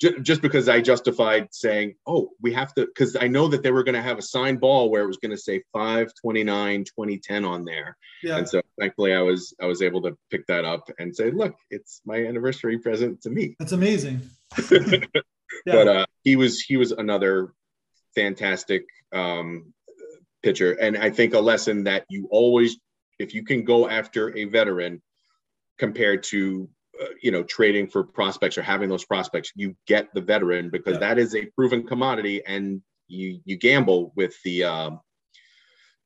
ju- 0.00 0.20
just 0.20 0.42
because 0.42 0.68
I 0.68 0.80
justified 0.80 1.48
saying, 1.52 1.94
oh, 2.06 2.30
we 2.42 2.52
have 2.52 2.74
to 2.74 2.86
because 2.86 3.16
I 3.16 3.28
know 3.28 3.48
that 3.48 3.62
they 3.62 3.70
were 3.70 3.84
going 3.84 3.94
to 3.94 4.02
have 4.02 4.18
a 4.18 4.22
signed 4.22 4.60
ball 4.60 4.90
where 4.90 5.02
it 5.02 5.06
was 5.06 5.16
going 5.16 5.30
to 5.30 5.38
say 5.38 5.62
529 5.72 6.84
2010 6.84 7.44
on 7.44 7.64
there. 7.64 7.96
Yeah. 8.22 8.38
And 8.38 8.48
so 8.48 8.60
thankfully 8.78 9.14
I 9.14 9.22
was 9.22 9.54
I 9.60 9.66
was 9.66 9.80
able 9.80 10.02
to 10.02 10.16
pick 10.30 10.46
that 10.48 10.64
up 10.64 10.90
and 10.98 11.14
say, 11.14 11.30
look, 11.30 11.54
it's 11.70 12.02
my 12.04 12.26
anniversary 12.26 12.78
present 12.78 13.22
to 13.22 13.30
me. 13.30 13.56
That's 13.58 13.72
amazing. 13.72 14.20
But 15.64 15.88
uh, 15.88 16.06
he 16.22 16.36
was 16.36 16.60
he 16.60 16.76
was 16.76 16.92
another 16.92 17.52
fantastic 18.14 18.84
um, 19.12 19.72
pitcher, 20.42 20.72
and 20.72 20.96
I 20.96 21.10
think 21.10 21.34
a 21.34 21.40
lesson 21.40 21.84
that 21.84 22.04
you 22.08 22.28
always, 22.30 22.76
if 23.18 23.34
you 23.34 23.44
can 23.44 23.64
go 23.64 23.88
after 23.88 24.36
a 24.36 24.44
veteran, 24.44 25.00
compared 25.78 26.22
to 26.24 26.68
you 27.22 27.30
know 27.30 27.42
trading 27.42 27.86
for 27.88 28.04
prospects 28.04 28.58
or 28.58 28.62
having 28.62 28.88
those 28.88 29.04
prospects, 29.04 29.52
you 29.54 29.76
get 29.86 30.12
the 30.14 30.20
veteran 30.20 30.70
because 30.70 30.94
Yeah. 30.94 31.00
that 31.00 31.18
is 31.18 31.34
a 31.34 31.46
proven 31.56 31.86
commodity, 31.86 32.42
and 32.46 32.82
you 33.08 33.40
you 33.44 33.56
gamble 33.56 34.12
with 34.16 34.34
the 34.44 34.64
um, 34.64 35.00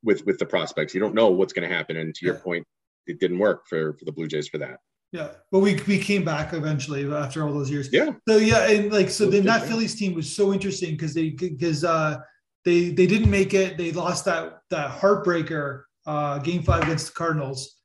with 0.03 0.24
with 0.27 0.38
the 0.38 0.46
prospects. 0.46 0.94
You 0.94 1.01
don't 1.01 1.14
know 1.14 1.29
what's 1.29 1.53
going 1.53 1.68
to 1.68 1.74
happen, 1.74 1.96
and 1.96 2.14
to 2.14 2.27
your 2.27 2.35
point, 2.37 2.66
it 3.07 3.20
didn't 3.20 3.38
work 3.38 3.66
for 3.68 3.94
for 3.94 4.05
the 4.05 4.12
Blue 4.12 4.27
Jays 4.29 4.48
for 4.48 4.59
that. 4.59 4.79
Yeah, 5.12 5.31
but 5.51 5.61
we 5.61 5.81
we 5.87 5.98
came 5.98 6.24
back 6.24 6.53
eventually 6.53 7.11
after 7.11 7.42
all 7.46 7.53
those 7.53 7.70
years. 7.70 7.88
Yeah. 7.92 8.12
So 8.29 8.37
yeah, 8.37 8.68
and 8.70 8.92
like 8.92 9.11
so 9.11 9.27
then 9.31 9.44
that. 9.44 9.62
Phillies 9.66 9.94
team 9.94 10.14
was 10.14 10.35
so 10.35 10.53
interesting 10.53 10.90
because 10.90 11.14
they 11.14 11.31
because 11.31 11.83
uh 11.85 12.18
they 12.64 12.90
they 12.90 13.07
didn't 13.07 13.31
make 13.31 13.55
it. 13.55 13.79
They 13.79 13.92
lost 13.92 14.27
that 14.27 14.61
that 14.70 14.90
heartbreaker 14.90 15.85
uh 16.07 16.38
game 16.38 16.62
five 16.62 16.83
against 16.83 17.07
the 17.07 17.12
Cardinals. 17.12 17.77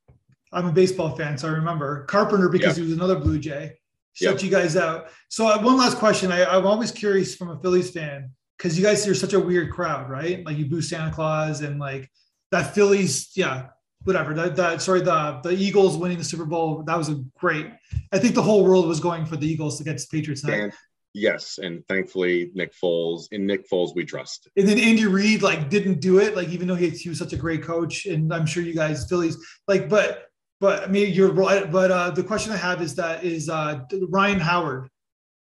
I'm 0.54 0.68
a 0.68 0.72
baseball 0.72 1.16
fan, 1.16 1.38
so 1.38 1.48
I 1.48 1.52
remember 1.52 2.06
Carpenter 2.06 2.50
because 2.50 2.78
he 2.78 2.84
was 2.84 2.94
another 2.94 3.16
Blue 3.16 3.40
Jay. 3.40 3.74
Shut 4.14 4.34
Yep. 4.36 4.44
you 4.44 4.52
guys 4.52 4.78
out. 4.78 5.08
So 5.30 5.48
uh, 5.48 5.60
one 5.62 5.76
last 5.78 5.98
question. 5.98 6.32
I, 6.32 6.46
I'm 6.46 6.68
always 6.68 6.92
curious 6.92 7.36
from 7.36 7.50
a 7.50 7.60
Phillies 7.60 7.90
fan 7.90 8.30
because 8.58 8.78
you 8.78 8.84
guys 8.84 9.08
are 9.08 9.16
such 9.16 9.34
a 9.34 9.40
weird 9.40 9.72
crowd, 9.72 10.10
right? 10.10 10.46
Like 10.46 10.58
you 10.58 10.68
boo 10.68 10.82
Santa 10.82 11.12
Claus 11.12 11.62
and 11.62 11.80
like 11.80 12.12
that 12.52 12.76
Phillies, 12.76 13.32
yeah, 13.36 13.70
whatever. 14.04 14.36
That, 14.36 14.56
that 14.56 14.82
sorry, 14.84 15.02
the 15.02 15.40
the 15.44 15.52
Eagles 15.52 15.98
winning 15.98 16.20
the 16.20 16.24
Super 16.24 16.46
Bowl, 16.46 16.84
that 16.84 16.98
was 16.98 17.10
a 17.10 17.24
great. 17.40 17.68
I 18.12 18.20
think 18.20 18.36
the 18.36 18.44
whole 18.44 18.64
world 18.64 18.88
was 18.88 19.00
going 19.00 19.26
for 19.26 19.36
the 19.36 19.48
Eagles 19.48 19.82
against 19.82 20.12
the 20.12 20.18
Patriots. 20.18 20.44
And 20.44 20.72
yes, 21.16 21.58
and 21.58 21.84
thankfully 21.88 22.52
Nick 22.54 22.74
Foles 22.80 23.28
in 23.32 23.48
Nick 23.48 23.68
Foles 23.68 23.96
we 23.96 24.06
trust. 24.06 24.48
And 24.56 24.68
then 24.68 24.78
Andy 24.78 25.08
Reid 25.08 25.42
like 25.42 25.72
didn't 25.72 26.00
do 26.02 26.20
it, 26.20 26.36
like 26.36 26.50
even 26.50 26.68
though 26.68 26.76
he, 26.76 26.90
he 26.92 27.10
was 27.10 27.18
such 27.18 27.34
a 27.34 27.38
great 27.38 27.64
coach, 27.64 28.06
and 28.06 28.32
I'm 28.32 28.46
sure 28.46 28.62
you 28.62 28.76
guys 28.76 29.10
Phillies 29.10 29.38
like, 29.68 29.90
but 29.90 30.28
but 30.60 30.84
I 30.84 30.88
mean 30.88 31.14
you're 31.14 31.32
right. 31.32 31.72
But 31.72 31.92
uh, 31.92 32.12
the 32.12 32.24
question 32.24 32.52
I 32.54 32.58
have 32.58 32.82
is 32.82 32.96
that 32.96 33.24
is 33.24 33.50
uh, 33.50 33.82
Ryan 34.10 34.40
Howard. 34.40 34.90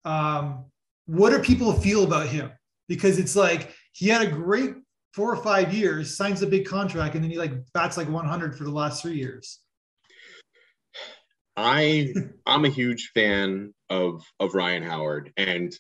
Um, 0.05 0.65
what 1.07 1.31
do 1.31 1.39
people 1.41 1.73
feel 1.73 2.05
about 2.05 2.27
him? 2.27 2.53
Because 2.89 3.19
it's 3.19 3.37
like 3.37 3.75
he 3.93 4.09
had 4.09 4.23
a 4.23 4.31
great 4.31 4.75
four 5.13 5.33
or 5.33 5.43
five 5.43 5.75
years, 5.75 6.17
signs 6.17 6.43
a 6.43 6.47
big 6.47 6.67
contract, 6.67 7.15
and 7.15 7.25
then 7.25 7.31
he 7.31 7.39
like 7.39 7.53
bats 7.75 7.97
like 7.97 8.09
100 8.09 8.57
for 8.57 8.65
the 8.65 8.71
last 8.71 9.03
three 9.03 9.17
years. 9.17 9.61
I 11.57 12.15
I'm 12.47 12.65
a 12.65 12.71
huge 12.71 13.11
fan 13.15 13.75
of 13.91 14.25
of 14.39 14.55
Ryan 14.55 14.83
Howard, 14.83 15.33
and 15.37 15.75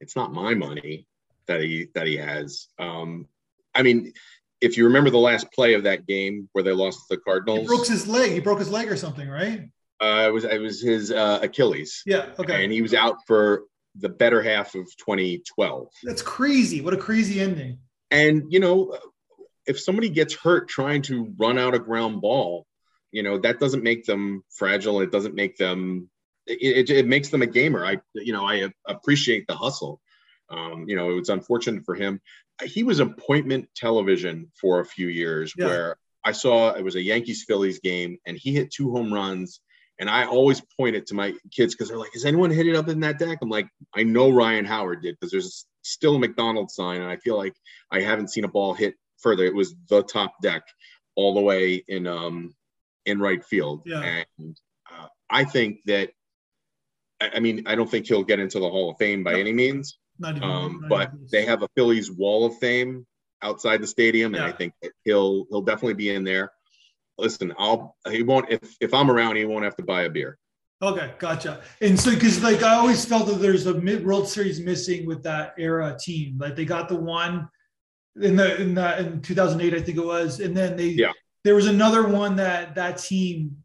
it's 0.00 0.16
not 0.16 0.32
my 0.32 0.54
money 0.54 1.06
that 1.46 1.60
he 1.60 1.88
that 1.94 2.06
he 2.06 2.16
has. 2.16 2.68
Um, 2.78 3.26
I 3.74 3.82
mean, 3.82 4.12
if 4.60 4.76
you 4.76 4.84
remember 4.84 5.10
the 5.10 5.18
last 5.18 5.50
play 5.52 5.74
of 5.74 5.84
that 5.84 6.06
game 6.06 6.48
where 6.52 6.64
they 6.64 6.72
lost 6.72 6.98
to 6.98 7.04
the 7.10 7.16
He 7.16 7.20
Cardinals, 7.22 7.66
broke 7.66 7.86
his 7.86 8.06
leg. 8.06 8.32
He 8.32 8.40
broke 8.40 8.58
his 8.58 8.70
leg 8.70 8.90
or 8.90 8.96
something, 8.96 9.28
right? 9.28 9.68
uh, 10.00 10.24
it 10.28 10.32
was 10.32 10.44
it 10.44 10.60
was 10.60 10.80
his 10.80 11.10
uh, 11.10 11.40
Achilles, 11.42 12.02
Yeah. 12.06 12.30
Okay. 12.38 12.62
and 12.64 12.72
he 12.72 12.82
was 12.82 12.94
out 12.94 13.16
for 13.26 13.64
the 13.96 14.08
better 14.08 14.40
half 14.42 14.74
of 14.76 14.84
2012. 14.98 15.88
That's 16.04 16.22
crazy. 16.22 16.80
What 16.80 16.94
a 16.94 16.98
crazy 16.98 17.40
ending. 17.40 17.78
And 18.10 18.44
you 18.52 18.60
know, 18.60 18.96
if 19.66 19.80
somebody 19.80 20.08
gets 20.08 20.34
hurt 20.34 20.68
trying 20.68 21.02
to 21.02 21.34
run 21.38 21.58
out 21.58 21.74
a 21.74 21.78
ground 21.78 22.20
ball, 22.20 22.64
you 23.10 23.22
know 23.22 23.38
that 23.38 23.58
doesn't 23.58 23.82
make 23.82 24.04
them 24.04 24.44
fragile. 24.50 25.00
It 25.00 25.10
doesn't 25.10 25.34
make 25.34 25.56
them. 25.56 26.08
It, 26.46 26.88
it, 26.88 26.96
it 26.96 27.06
makes 27.06 27.28
them 27.30 27.42
a 27.42 27.46
gamer. 27.46 27.84
I 27.84 27.98
you 28.14 28.32
know 28.32 28.46
I 28.46 28.70
appreciate 28.86 29.46
the 29.48 29.54
hustle. 29.56 30.00
Um, 30.50 30.84
you 30.88 30.96
know, 30.96 31.10
it 31.10 31.14
was 31.14 31.28
unfortunate 31.28 31.84
for 31.84 31.94
him. 31.94 32.20
He 32.64 32.82
was 32.82 33.00
appointment 33.00 33.68
television 33.74 34.50
for 34.60 34.80
a 34.80 34.84
few 34.84 35.08
years 35.08 35.52
yeah. 35.56 35.66
where 35.66 35.96
I 36.24 36.32
saw 36.32 36.72
it 36.72 36.84
was 36.84 36.96
a 36.96 37.02
Yankees 37.02 37.44
Phillies 37.46 37.80
game 37.80 38.18
and 38.26 38.36
he 38.36 38.52
hit 38.52 38.70
two 38.70 38.90
home 38.92 39.12
runs. 39.12 39.60
And 40.00 40.08
I 40.08 40.26
always 40.26 40.62
point 40.76 40.94
it 40.94 41.06
to 41.08 41.14
my 41.14 41.34
kids 41.50 41.74
because 41.74 41.88
they're 41.88 41.98
like, 41.98 42.12
"Has 42.12 42.24
anyone 42.24 42.50
hit 42.50 42.68
it 42.68 42.76
up 42.76 42.88
in 42.88 43.00
that 43.00 43.18
deck?" 43.18 43.38
I'm 43.42 43.48
like, 43.48 43.68
"I 43.92 44.04
know 44.04 44.30
Ryan 44.30 44.64
Howard 44.64 45.02
did 45.02 45.16
because 45.16 45.32
there's 45.32 45.66
still 45.82 46.14
a 46.14 46.18
McDonald's 46.20 46.74
sign, 46.74 47.00
and 47.00 47.10
I 47.10 47.16
feel 47.16 47.36
like 47.36 47.54
I 47.90 48.00
haven't 48.00 48.30
seen 48.30 48.44
a 48.44 48.48
ball 48.48 48.74
hit 48.74 48.94
further. 49.18 49.44
It 49.44 49.56
was 49.56 49.74
the 49.88 50.04
top 50.04 50.34
deck 50.40 50.62
all 51.16 51.34
the 51.34 51.40
way 51.40 51.82
in 51.88 52.06
um 52.06 52.54
in 53.06 53.18
right 53.18 53.44
field, 53.44 53.82
yeah. 53.86 54.22
and 54.38 54.56
uh, 54.88 55.08
I 55.28 55.42
think 55.42 55.80
that 55.86 56.10
I 57.20 57.40
mean, 57.40 57.64
I 57.66 57.74
don't 57.74 57.90
think 57.90 58.06
he'll 58.06 58.22
get 58.22 58.38
into 58.38 58.60
the 58.60 58.70
Hall 58.70 58.90
of 58.90 58.98
Fame 58.98 59.24
by 59.24 59.32
no. 59.32 59.38
any 59.38 59.52
means. 59.52 59.98
Not 60.18 60.36
even, 60.36 60.48
um, 60.48 60.84
but 60.88 61.12
they 61.30 61.44
have 61.44 61.62
a 61.62 61.68
Phillies 61.76 62.10
Wall 62.10 62.46
of 62.46 62.58
Fame 62.58 63.06
outside 63.42 63.80
the 63.80 63.86
stadium, 63.86 64.34
and 64.34 64.42
yeah. 64.42 64.48
I 64.48 64.52
think 64.52 64.74
he'll 65.04 65.46
he'll 65.50 65.62
definitely 65.62 65.94
be 65.94 66.10
in 66.10 66.24
there. 66.24 66.50
Listen, 67.18 67.52
I'll 67.58 67.96
he 68.10 68.22
won't 68.22 68.50
if 68.50 68.76
if 68.80 68.94
I'm 68.94 69.10
around, 69.10 69.36
he 69.36 69.44
won't 69.44 69.64
have 69.64 69.76
to 69.76 69.82
buy 69.82 70.02
a 70.02 70.10
beer. 70.10 70.38
Okay, 70.80 71.12
gotcha. 71.18 71.60
And 71.80 71.98
so, 71.98 72.12
because 72.12 72.42
like 72.42 72.62
I 72.62 72.74
always 72.74 73.04
felt 73.04 73.26
that 73.26 73.40
there's 73.40 73.66
a 73.66 73.74
mid 73.74 74.06
World 74.06 74.28
Series 74.28 74.60
missing 74.60 75.06
with 75.06 75.22
that 75.24 75.54
era 75.58 75.96
team. 76.00 76.38
Like 76.38 76.54
they 76.54 76.64
got 76.64 76.88
the 76.88 76.96
one 76.96 77.48
in 78.20 78.36
the 78.36 78.60
in 78.60 78.74
the 78.74 78.98
in 78.98 79.20
2008, 79.20 79.74
I 79.74 79.82
think 79.82 79.98
it 79.98 80.04
was, 80.04 80.40
and 80.40 80.56
then 80.56 80.76
they 80.76 80.88
yeah. 80.88 81.12
there 81.42 81.56
was 81.56 81.66
another 81.66 82.06
one 82.06 82.36
that 82.36 82.76
that 82.76 82.98
team 82.98 83.56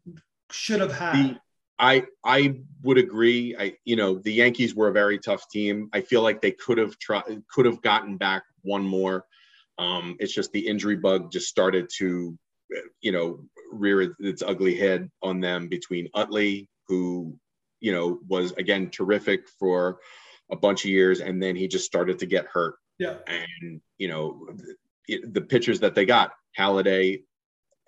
should 0.50 0.80
have 0.80 0.92
had. 0.92 1.14
The, 1.16 1.40
I 1.78 2.04
I 2.24 2.60
would 2.82 2.98
agree. 2.98 3.56
I 3.58 3.74
you 3.84 3.96
know 3.96 4.18
the 4.18 4.32
Yankees 4.32 4.74
were 4.74 4.88
a 4.88 4.92
very 4.92 5.18
tough 5.18 5.48
team. 5.50 5.88
I 5.92 6.00
feel 6.00 6.22
like 6.22 6.40
they 6.40 6.52
could 6.52 6.78
have 6.78 6.98
tried 6.98 7.42
could 7.52 7.66
have 7.66 7.82
gotten 7.82 8.16
back 8.16 8.44
one 8.62 8.84
more. 8.84 9.24
Um, 9.78 10.16
it's 10.20 10.32
just 10.32 10.52
the 10.52 10.66
injury 10.66 10.96
bug 10.96 11.32
just 11.32 11.48
started 11.48 11.90
to 11.98 12.38
you 13.00 13.12
know 13.12 13.40
rear 13.72 14.14
its 14.20 14.42
ugly 14.42 14.76
head 14.76 15.10
on 15.22 15.40
them 15.40 15.68
between 15.68 16.08
Utley, 16.14 16.68
who 16.86 17.36
you 17.80 17.92
know 17.92 18.20
was 18.28 18.52
again 18.52 18.90
terrific 18.90 19.48
for 19.58 19.98
a 20.52 20.56
bunch 20.56 20.84
of 20.84 20.90
years, 20.90 21.20
and 21.20 21.42
then 21.42 21.56
he 21.56 21.66
just 21.66 21.86
started 21.86 22.18
to 22.20 22.26
get 22.26 22.46
hurt. 22.46 22.76
Yeah, 22.98 23.16
and 23.26 23.80
you 23.98 24.08
know 24.08 24.46
the, 25.08 25.22
the 25.32 25.40
pitchers 25.40 25.80
that 25.80 25.96
they 25.96 26.04
got, 26.04 26.32
Halladay, 26.56 27.24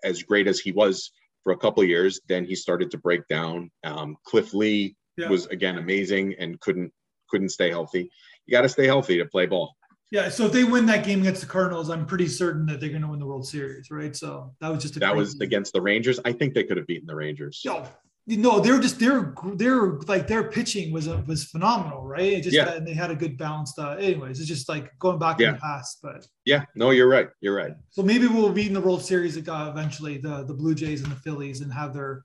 as 0.03 0.25
great 0.25 0.49
as 0.49 0.59
he 0.59 0.73
was 0.73 1.13
for 1.47 1.53
a 1.53 1.57
couple 1.57 1.85
years. 1.85 2.21
Then 2.27 2.45
he 2.45 2.57
started 2.57 2.91
to 2.91 2.99
break 2.99 3.27
down. 3.29 3.71
Um, 3.85 4.17
Cliff 4.25 4.53
Lee 4.53 4.97
yeah. 5.17 5.29
was 5.29 5.47
again 5.47 5.79
amazing 5.79 6.35
and 6.41 6.59
couldn't 6.59 6.93
couldn't 7.31 7.51
stay 7.51 7.71
healthy. 7.71 8.11
You 8.47 8.53
got 8.53 8.63
to 8.63 8.69
stay 8.69 8.87
healthy 8.87 9.19
to 9.19 9.27
play 9.27 9.47
ball. 9.47 9.77
Yeah, 10.11 10.29
so 10.29 10.47
if 10.47 10.53
they 10.53 10.65
win 10.65 10.87
that 10.87 11.05
game 11.05 11.21
against 11.21 11.41
the 11.41 11.47
Cardinals, 11.47 11.89
I'm 11.89 12.05
pretty 12.05 12.29
certain 12.29 12.67
that 12.67 12.81
they're 12.81 12.91
going 12.91 13.03
to 13.03 13.09
win 13.09 13.19
the 13.19 13.27
World 13.27 13.47
Series, 13.47 13.91
right? 13.91 14.15
So 14.15 14.55
that 14.61 14.69
was 14.69 14.83
just 14.83 14.99
that 14.99 15.15
was 15.15 15.41
against 15.41 15.73
the 15.73 15.81
Rangers. 15.81 16.19
I 16.25 16.33
think 16.33 16.53
they 16.55 16.65
could 16.65 16.79
have 16.79 16.87
beaten 16.89 17.07
the 17.07 17.15
Rangers. 17.15 17.63
Yo, 17.65 17.87
no, 18.27 18.59
they're 18.59 18.81
just 18.81 18.99
they're 18.99 19.33
they're 19.55 19.93
like 20.09 20.27
their 20.27 20.51
pitching 20.51 20.93
was 20.93 21.07
a, 21.07 21.19
was 21.29 21.45
phenomenal, 21.45 22.03
right? 22.03 22.33
It 22.33 22.43
just 22.43 22.57
yeah. 22.57 22.73
and 22.73 22.87
they 22.87 22.93
had 22.93 23.11
a 23.13 23.15
good 23.15 23.39
balanced. 23.39 23.79
Uh, 23.79 23.91
anyways, 23.93 24.41
it's 24.41 24.49
just 24.49 24.69
like 24.69 24.91
going 24.99 25.19
back 25.19 25.39
yeah. 25.39 25.49
in 25.49 25.55
the 25.55 25.61
past, 25.61 25.99
but 26.03 26.27
yeah, 26.45 26.65
no, 26.75 26.91
you're 26.91 27.09
right, 27.09 27.29
you're 27.41 27.55
right. 27.55 27.75
So 27.91 28.03
maybe 28.03 28.27
we'll 28.27 28.51
be 28.51 28.67
in 28.67 28.73
the 28.73 28.81
World 28.81 29.05
Series 29.05 29.37
uh, 29.37 29.71
eventually, 29.73 30.19
the 30.19 30.43
the 30.43 30.55
Blue 30.55 30.75
Jays 30.75 31.03
and 31.03 31.13
the 31.13 31.17
Phillies, 31.17 31.61
and 31.61 31.73
have 31.73 31.95
their. 31.95 32.25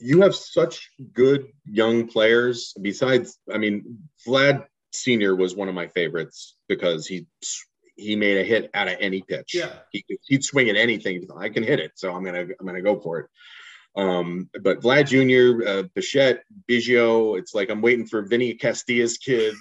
You 0.00 0.22
have 0.22 0.34
such 0.34 0.90
good 1.12 1.46
young 1.64 2.08
players. 2.08 2.74
Besides, 2.80 3.38
I 3.52 3.58
mean, 3.58 3.98
Vlad 4.26 4.64
Senior 4.92 5.36
was 5.36 5.54
one 5.54 5.68
of 5.68 5.74
my 5.74 5.86
favorites 5.86 6.56
because 6.68 7.06
he 7.06 7.26
he 7.94 8.16
made 8.16 8.38
a 8.38 8.44
hit 8.44 8.70
out 8.74 8.88
of 8.88 8.96
any 8.98 9.22
pitch. 9.22 9.54
Yeah, 9.54 9.70
he, 9.92 10.04
he'd 10.26 10.44
swing 10.44 10.68
at 10.68 10.76
anything. 10.76 11.28
I 11.36 11.48
can 11.48 11.62
hit 11.62 11.78
it, 11.78 11.92
so 11.94 12.12
I'm 12.12 12.24
gonna 12.24 12.46
I'm 12.58 12.66
gonna 12.66 12.82
go 12.82 12.98
for 12.98 13.20
it. 13.20 13.26
Um, 13.98 14.48
but 14.62 14.80
Vlad 14.80 15.08
Jr., 15.08 15.68
uh, 15.68 15.82
Bichette, 15.94 16.44
Biggio, 16.68 17.36
it's 17.36 17.52
like 17.52 17.68
I'm 17.68 17.82
waiting 17.82 18.06
for 18.06 18.22
Vinny 18.22 18.54
Castilla's 18.54 19.18
kid, 19.18 19.54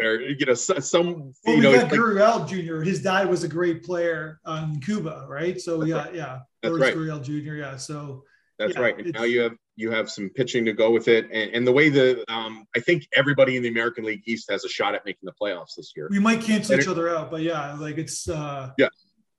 or 0.00 0.20
you 0.20 0.46
know, 0.46 0.54
some. 0.54 1.34
Well, 1.44 1.56
you 1.56 1.62
know, 1.62 1.72
got 1.72 1.90
Gurriel 1.90 2.48
Jr. 2.48 2.82
His 2.82 3.02
dad 3.02 3.28
was 3.28 3.42
a 3.42 3.48
great 3.48 3.82
player 3.82 4.40
in 4.46 4.80
Cuba, 4.80 5.26
right? 5.28 5.60
So 5.60 5.82
yeah, 5.82 5.96
right. 5.96 6.14
yeah, 6.14 6.38
that's 6.62 6.78
right. 6.78 6.94
Gurriel 6.94 7.22
Jr. 7.22 7.54
Yeah, 7.54 7.76
so 7.76 8.22
that's 8.56 8.74
yeah, 8.74 8.80
right. 8.80 8.98
And 8.98 9.12
now 9.12 9.24
you 9.24 9.40
have 9.40 9.56
you 9.74 9.90
have 9.90 10.08
some 10.08 10.30
pitching 10.30 10.64
to 10.66 10.72
go 10.72 10.92
with 10.92 11.08
it, 11.08 11.24
and, 11.32 11.50
and 11.52 11.66
the 11.66 11.72
way 11.72 11.88
the 11.88 12.24
um, 12.32 12.66
I 12.76 12.80
think 12.80 13.08
everybody 13.16 13.56
in 13.56 13.64
the 13.64 13.68
American 13.68 14.04
League 14.04 14.22
East 14.26 14.48
has 14.48 14.64
a 14.64 14.68
shot 14.68 14.94
at 14.94 15.04
making 15.04 15.24
the 15.26 15.34
playoffs 15.40 15.74
this 15.76 15.92
year. 15.96 16.06
We 16.08 16.20
might 16.20 16.40
cancel 16.40 16.74
and 16.74 16.82
each 16.82 16.88
it, 16.88 16.90
other 16.92 17.08
out, 17.08 17.32
but 17.32 17.42
yeah, 17.42 17.74
like 17.74 17.98
it's 17.98 18.28
uh, 18.28 18.70
yeah. 18.78 18.90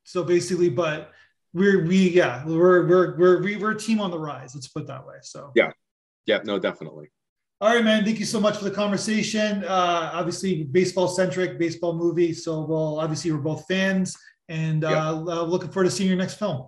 So 0.04 0.24
basically, 0.24 0.70
but 0.70 1.13
we're 1.58 1.84
we 1.86 2.10
yeah 2.10 2.46
we're 2.46 2.88
we're 2.88 3.17
we're 3.17 3.60
we're 3.60 3.72
a 3.72 3.80
team 3.80 4.00
on 4.00 4.12
the 4.12 4.20
rise. 4.20 4.54
Let's 4.56 4.67
put 4.67 4.88
that 4.88 5.06
way. 5.06 5.15
So 5.22 5.52
yeah, 5.56 5.72
yeah, 6.26 6.39
no, 6.43 6.60
definitely. 6.60 7.10
All 7.60 7.74
right, 7.74 7.84
man. 7.84 8.06
Thank 8.06 8.20
you 8.20 8.26
so 8.26 8.39
much 8.39 8.58
for 8.58 8.65
the 8.65 8.72
conversation. 8.72 9.63
Uh, 9.63 10.12
obviously, 10.13 10.63
baseball 10.63 11.08
centric, 11.08 11.58
baseball 11.58 11.93
movie. 11.93 12.32
So, 12.32 12.62
well, 12.62 13.00
obviously, 13.00 13.32
we're 13.32 13.39
both 13.39 13.65
fans, 13.67 14.15
and 14.48 14.84
uh, 14.84 15.10
uh, 15.10 15.41
looking 15.41 15.72
forward 15.72 15.86
to 15.86 15.91
seeing 15.91 16.08
your 16.08 16.20
next 16.20 16.36
film. 16.36 16.67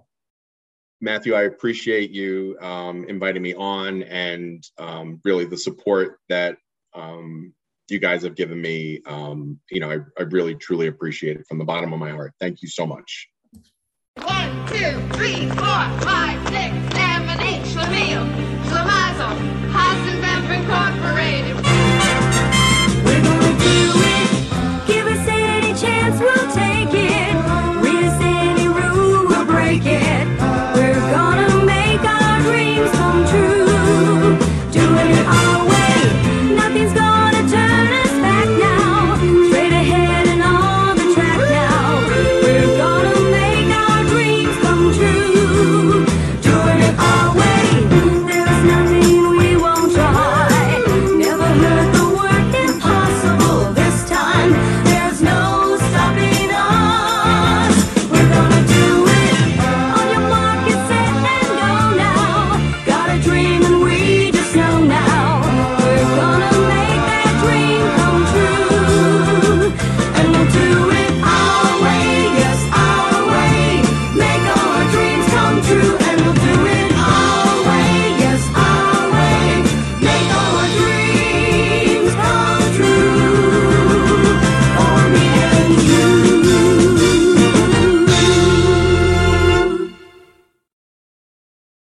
Matthew, 0.99 1.35
I 1.35 1.43
appreciate 1.43 2.09
you 2.09 2.57
um, 2.59 3.05
inviting 3.07 3.43
me 3.43 3.53
on, 3.53 4.01
and 4.03 4.67
um, 4.79 5.21
really 5.23 5.45
the 5.45 5.57
support 5.57 6.17
that 6.27 6.57
um, 6.95 7.53
you 7.87 7.99
guys 7.99 8.23
have 8.23 8.35
given 8.35 8.59
me. 8.59 9.01
Um, 9.05 9.59
you 9.69 9.79
know, 9.79 9.91
I, 9.91 9.99
I 10.17 10.23
really 10.23 10.55
truly 10.55 10.87
appreciate 10.87 11.37
it 11.37 11.45
from 11.47 11.59
the 11.59 11.65
bottom 11.65 11.93
of 11.93 11.99
my 11.99 12.09
heart. 12.09 12.33
Thank 12.39 12.63
you 12.63 12.67
so 12.67 12.87
much. 12.87 13.29
One, 14.25 14.67
two, 14.67 15.17
three, 15.17 15.47
four, 15.49 15.83
five, 16.01 16.39
six, 16.49 16.73
seven, 16.95 17.39
eight. 17.41 17.59
Incorporated. 20.69 21.48